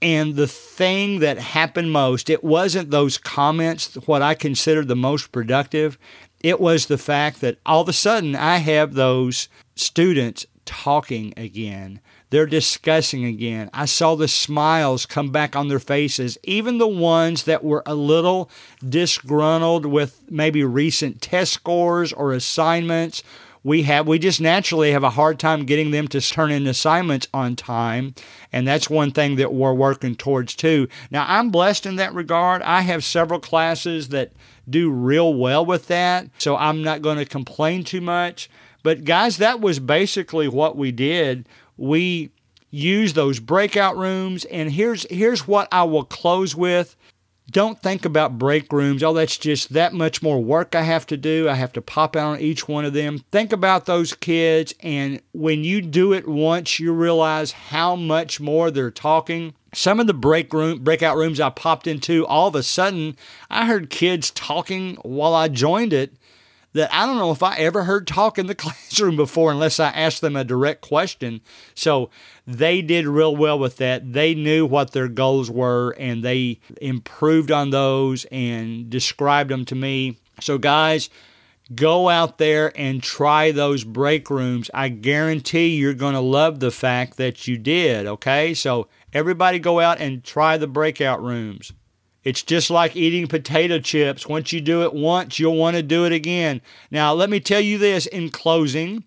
And 0.04 0.36
the 0.36 0.46
thing 0.46 1.22
that 1.22 1.39
happened 1.39 1.91
most, 1.91 2.30
it 2.30 2.44
wasn't 2.44 2.91
those 2.91 3.18
comments, 3.18 3.96
what 4.06 4.22
I 4.22 4.36
considered 4.36 4.88
the 4.88 4.96
most 4.96 5.32
productive. 5.32 5.98
It 6.39 6.60
was 6.60 6.86
the 6.86 7.00
fact 7.00 7.41
that 7.41 7.58
all 7.65 7.82
of 7.82 7.89
a 7.89 7.94
sudden 7.94 8.36
I 8.36 8.58
have 8.58 8.94
those 8.94 9.50
students 9.76 10.46
talking 10.65 11.34
again. 11.36 12.00
They're 12.36 12.45
discussing 12.45 13.24
again. 13.24 13.69
I 13.74 13.86
saw 13.86 14.15
the 14.15 14.28
smiles 14.28 15.06
come 15.06 15.30
back 15.30 15.56
on 15.56 15.69
their 15.69 15.80
faces, 15.80 16.38
even 16.43 16.80
the 16.80 16.86
ones 16.86 17.43
that 17.43 17.63
were 17.63 17.82
a 17.86 17.95
little 17.95 18.50
disgruntled 18.86 19.86
with 19.86 20.21
maybe 20.30 20.62
recent 20.62 21.21
test 21.21 21.54
scores 21.54 22.12
or 22.12 22.34
assignments. 22.34 23.24
We 23.63 23.84
have 23.84 24.06
we 24.06 24.19
just 24.19 24.41
naturally 24.41 24.91
have 24.91 25.06
a 25.06 25.12
hard 25.12 25.39
time 25.39 25.63
getting 25.63 25.91
them 25.91 26.10
to 26.10 26.19
turn 26.19 26.52
in 26.52 26.67
assignments 26.67 27.30
on 27.34 27.56
time, 27.56 28.15
and 28.52 28.67
that's 28.67 28.89
one 28.89 29.12
thing 29.12 29.38
that 29.38 29.54
we're 29.54 29.74
working 29.74 30.13
towards 30.13 30.56
too. 30.56 30.89
Now 31.10 31.24
I'm 31.30 31.52
blessed 31.52 31.86
in 31.86 31.95
that 31.95 32.13
regard. 32.13 32.62
I 32.63 32.82
have 32.82 33.06
several 33.06 33.39
classes 33.39 34.10
that 34.10 34.34
do 34.69 34.91
real 34.91 35.34
well 35.34 35.65
with 35.65 35.88
that, 35.88 36.28
so 36.38 36.58
I'm 36.58 36.84
not 36.84 37.02
going 37.02 37.17
to 37.17 37.24
complain 37.24 37.86
too 37.86 38.02
much. 38.02 38.50
But 38.84 39.06
guys, 39.06 39.38
that 39.38 39.62
was 39.62 39.80
basically 39.80 40.50
what 40.50 40.76
we 40.76 40.91
did 40.91 41.48
we 41.77 42.31
use 42.69 43.13
those 43.13 43.39
breakout 43.39 43.97
rooms. 43.97 44.45
And 44.45 44.71
here's 44.71 45.05
here's 45.09 45.47
what 45.47 45.67
I 45.71 45.83
will 45.83 46.03
close 46.03 46.55
with. 46.55 46.95
Don't 47.51 47.79
think 47.79 48.05
about 48.05 48.39
break 48.39 48.73
rooms. 48.73 49.03
Oh, 49.03 49.13
that's 49.13 49.38
just 49.38 49.73
that 49.73 49.93
much 49.93 50.23
more 50.23 50.43
work 50.43 50.73
I 50.73 50.81
have 50.81 51.05
to 51.07 51.17
do. 51.17 51.47
I 51.47 51.53
have 51.53 51.71
to 51.73 51.81
pop 51.81 52.15
out 52.15 52.33
on 52.33 52.39
each 52.39 52.67
one 52.67 52.85
of 52.85 52.93
them. 52.93 53.19
Think 53.31 53.53
about 53.53 53.85
those 53.85 54.15
kids, 54.15 54.73
and 54.79 55.21
when 55.31 55.63
you 55.63 55.81
do 55.81 56.11
it 56.11 56.27
once, 56.27 56.79
you 56.79 56.91
realize 56.91 57.51
how 57.51 57.95
much 57.95 58.39
more 58.39 58.71
they're 58.71 58.89
talking. 58.89 59.53
Some 59.75 59.99
of 59.99 60.07
the 60.07 60.13
break 60.13 60.51
room 60.53 60.83
breakout 60.83 61.17
rooms 61.17 61.39
I 61.39 61.51
popped 61.51 61.85
into, 61.85 62.25
all 62.25 62.47
of 62.47 62.55
a 62.55 62.63
sudden, 62.63 63.15
I 63.47 63.67
heard 63.67 63.91
kids 63.91 64.31
talking 64.31 64.95
while 65.03 65.35
I 65.35 65.47
joined 65.47 65.93
it 65.93 66.13
that 66.75 66.93
I 66.93 67.05
don't 67.05 67.17
know 67.17 67.31
if 67.31 67.41
I 67.41 67.55
ever 67.55 67.85
heard 67.85 68.05
talk 68.05 68.38
in 68.38 68.47
the 68.47 68.55
classroom 68.55 69.15
before 69.15 69.51
unless 69.51 69.79
I 69.79 69.89
asked 69.89 70.21
them 70.21 70.35
a 70.35 70.43
direct 70.43 70.81
question. 70.81 71.41
So 71.73 72.09
they 72.45 72.81
did 72.81 73.07
real 73.07 73.35
well 73.35 73.57
with 73.57 73.77
that. 73.77 74.13
They 74.13 74.35
knew 74.35 74.65
what 74.65 74.91
their 74.91 75.07
goals 75.07 75.49
were 75.49 75.95
and 75.97 76.23
they 76.23 76.59
improved 76.81 77.49
on 77.49 77.69
those 77.69 78.25
and 78.25 78.89
described 78.89 79.49
them 79.49 79.65
to 79.65 79.75
me. 79.75 80.19
So, 80.41 80.57
guys, 80.57 81.09
Go 81.73 82.09
out 82.09 82.38
there 82.38 82.71
and 82.77 83.01
try 83.01 83.51
those 83.51 83.83
break 83.83 84.29
rooms. 84.29 84.69
I 84.71 84.89
guarantee 84.89 85.75
you're 85.75 85.95
going 85.95 86.13
to 86.13 86.19
love 86.19 86.59
the 86.59 86.69
fact 86.69 87.17
that 87.17 87.47
you 87.47 87.57
did, 87.57 88.05
okay? 88.05 88.53
So, 88.53 88.88
everybody 89.13 89.57
go 89.57 89.79
out 89.79 89.99
and 89.99 90.23
try 90.23 90.57
the 90.57 90.67
breakout 90.67 91.23
rooms. 91.23 91.73
It's 92.25 92.41
just 92.41 92.71
like 92.71 92.95
eating 92.95 93.27
potato 93.27 93.79
chips. 93.79 94.27
Once 94.27 94.51
you 94.51 94.59
do 94.59 94.83
it 94.83 94.93
once, 94.93 95.39
you'll 95.39 95.55
want 95.55 95.77
to 95.77 95.83
do 95.83 96.05
it 96.05 96.11
again. 96.11 96.59
Now, 96.89 97.13
let 97.13 97.29
me 97.29 97.39
tell 97.39 97.61
you 97.61 97.77
this 97.77 98.07
in 98.07 98.31
closing. 98.31 99.03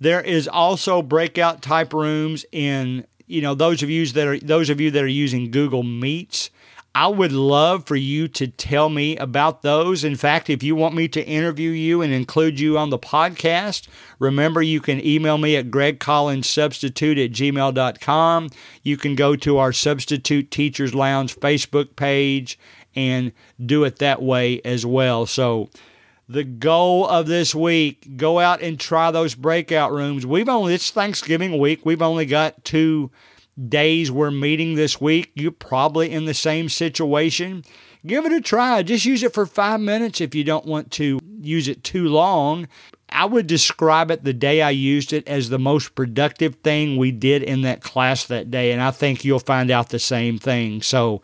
There 0.00 0.22
is 0.22 0.48
also 0.48 1.02
breakout 1.02 1.60
type 1.60 1.92
rooms 1.92 2.44
in, 2.50 3.06
you 3.26 3.42
know, 3.42 3.54
those 3.54 3.82
of 3.82 3.90
you 3.90 4.06
that 4.06 4.26
are 4.26 4.38
those 4.40 4.70
of 4.70 4.80
you 4.80 4.90
that 4.90 5.04
are 5.04 5.06
using 5.06 5.50
Google 5.50 5.82
Meets. 5.82 6.50
I 6.96 7.08
would 7.08 7.32
love 7.32 7.86
for 7.86 7.96
you 7.96 8.28
to 8.28 8.46
tell 8.46 8.88
me 8.88 9.16
about 9.16 9.62
those. 9.62 10.04
In 10.04 10.14
fact, 10.14 10.48
if 10.48 10.62
you 10.62 10.76
want 10.76 10.94
me 10.94 11.08
to 11.08 11.26
interview 11.26 11.70
you 11.70 12.02
and 12.02 12.12
include 12.12 12.60
you 12.60 12.78
on 12.78 12.90
the 12.90 13.00
podcast, 13.00 13.88
remember 14.20 14.62
you 14.62 14.80
can 14.80 15.04
email 15.04 15.36
me 15.36 15.56
at 15.56 15.72
gregcollinssubstitute 15.72 17.24
at 17.24 17.32
gmail.com. 17.32 18.48
You 18.84 18.96
can 18.96 19.16
go 19.16 19.34
to 19.34 19.58
our 19.58 19.72
Substitute 19.72 20.52
Teachers 20.52 20.94
Lounge 20.94 21.34
Facebook 21.34 21.96
page 21.96 22.60
and 22.94 23.32
do 23.64 23.82
it 23.82 23.98
that 23.98 24.22
way 24.22 24.60
as 24.64 24.86
well. 24.86 25.26
So, 25.26 25.70
the 26.28 26.44
goal 26.44 27.06
of 27.06 27.26
this 27.26 27.54
week, 27.54 28.16
go 28.16 28.38
out 28.38 28.62
and 28.62 28.78
try 28.80 29.10
those 29.10 29.34
breakout 29.34 29.92
rooms. 29.92 30.24
We've 30.24 30.48
only, 30.48 30.74
it's 30.74 30.90
Thanksgiving 30.90 31.58
week. 31.58 31.84
We've 31.84 32.00
only 32.00 32.24
got 32.24 32.64
two 32.64 33.10
days 33.68 34.10
we're 34.10 34.30
meeting 34.30 34.74
this 34.74 35.00
week, 35.00 35.30
you're 35.34 35.52
probably 35.52 36.10
in 36.10 36.24
the 36.24 36.34
same 36.34 36.68
situation. 36.68 37.64
Give 38.06 38.26
it 38.26 38.32
a 38.32 38.40
try. 38.40 38.82
Just 38.82 39.06
use 39.06 39.22
it 39.22 39.32
for 39.32 39.46
five 39.46 39.80
minutes 39.80 40.20
if 40.20 40.34
you 40.34 40.44
don't 40.44 40.66
want 40.66 40.90
to 40.92 41.18
use 41.40 41.68
it 41.68 41.84
too 41.84 42.08
long. 42.08 42.68
I 43.08 43.24
would 43.26 43.46
describe 43.46 44.10
it 44.10 44.24
the 44.24 44.32
day 44.32 44.60
I 44.60 44.70
used 44.70 45.12
it 45.12 45.26
as 45.28 45.48
the 45.48 45.58
most 45.58 45.94
productive 45.94 46.56
thing 46.56 46.96
we 46.96 47.12
did 47.12 47.42
in 47.42 47.62
that 47.62 47.80
class 47.82 48.24
that 48.26 48.50
day, 48.50 48.72
and 48.72 48.82
I 48.82 48.90
think 48.90 49.24
you'll 49.24 49.38
find 49.38 49.70
out 49.70 49.90
the 49.90 49.98
same 49.98 50.38
thing. 50.38 50.82
So, 50.82 51.22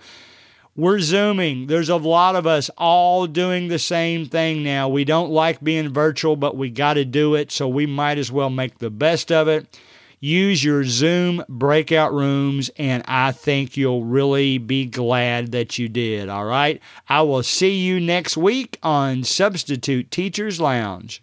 we're 0.77 1.01
Zooming. 1.01 1.67
There's 1.67 1.89
a 1.89 1.97
lot 1.97 2.37
of 2.37 2.47
us 2.47 2.71
all 2.79 3.27
doing 3.27 3.69
the 3.69 3.79
same 3.79 4.27
thing 4.27 4.63
now. 4.63 4.89
We 4.89 5.05
don't 5.05 5.31
like 5.31 5.63
being 5.63 5.93
virtual, 5.93 6.37
but 6.37 6.57
we 6.57 6.71
got 6.71 6.95
to 6.95 7.05
do 7.05 7.35
it, 7.35 7.51
so 7.51 7.69
we 7.69 7.87
might 7.87 8.19
as 8.19 8.31
well 8.31 8.51
make 8.51 8.79
the 8.79 8.89
best 8.89 9.33
of 9.33 9.49
it 9.49 9.79
use 10.21 10.63
your 10.63 10.85
Zoom 10.85 11.43
breakout 11.49 12.13
rooms, 12.13 12.71
and 12.77 13.03
I 13.07 13.33
think 13.33 13.77
you'll 13.77 14.05
really 14.05 14.59
be 14.59 14.85
glad 14.87 15.53
that 15.53 15.79
you 15.79 15.89
did. 15.89 16.29
All 16.29 16.45
right. 16.45 16.81
I 17.09 17.23
will 17.23 17.43
see 17.43 17.77
you 17.77 17.99
next 17.99 18.37
week 18.37 18.79
on 18.83 19.25
Substitute 19.25 20.11
Teachers 20.11 20.61
Lounge. 20.61 21.23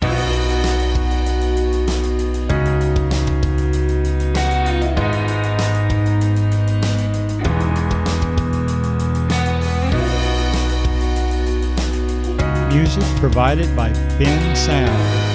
Music 12.74 13.04
provided 13.20 13.76
by 13.76 13.92
Bensound. 14.20 15.27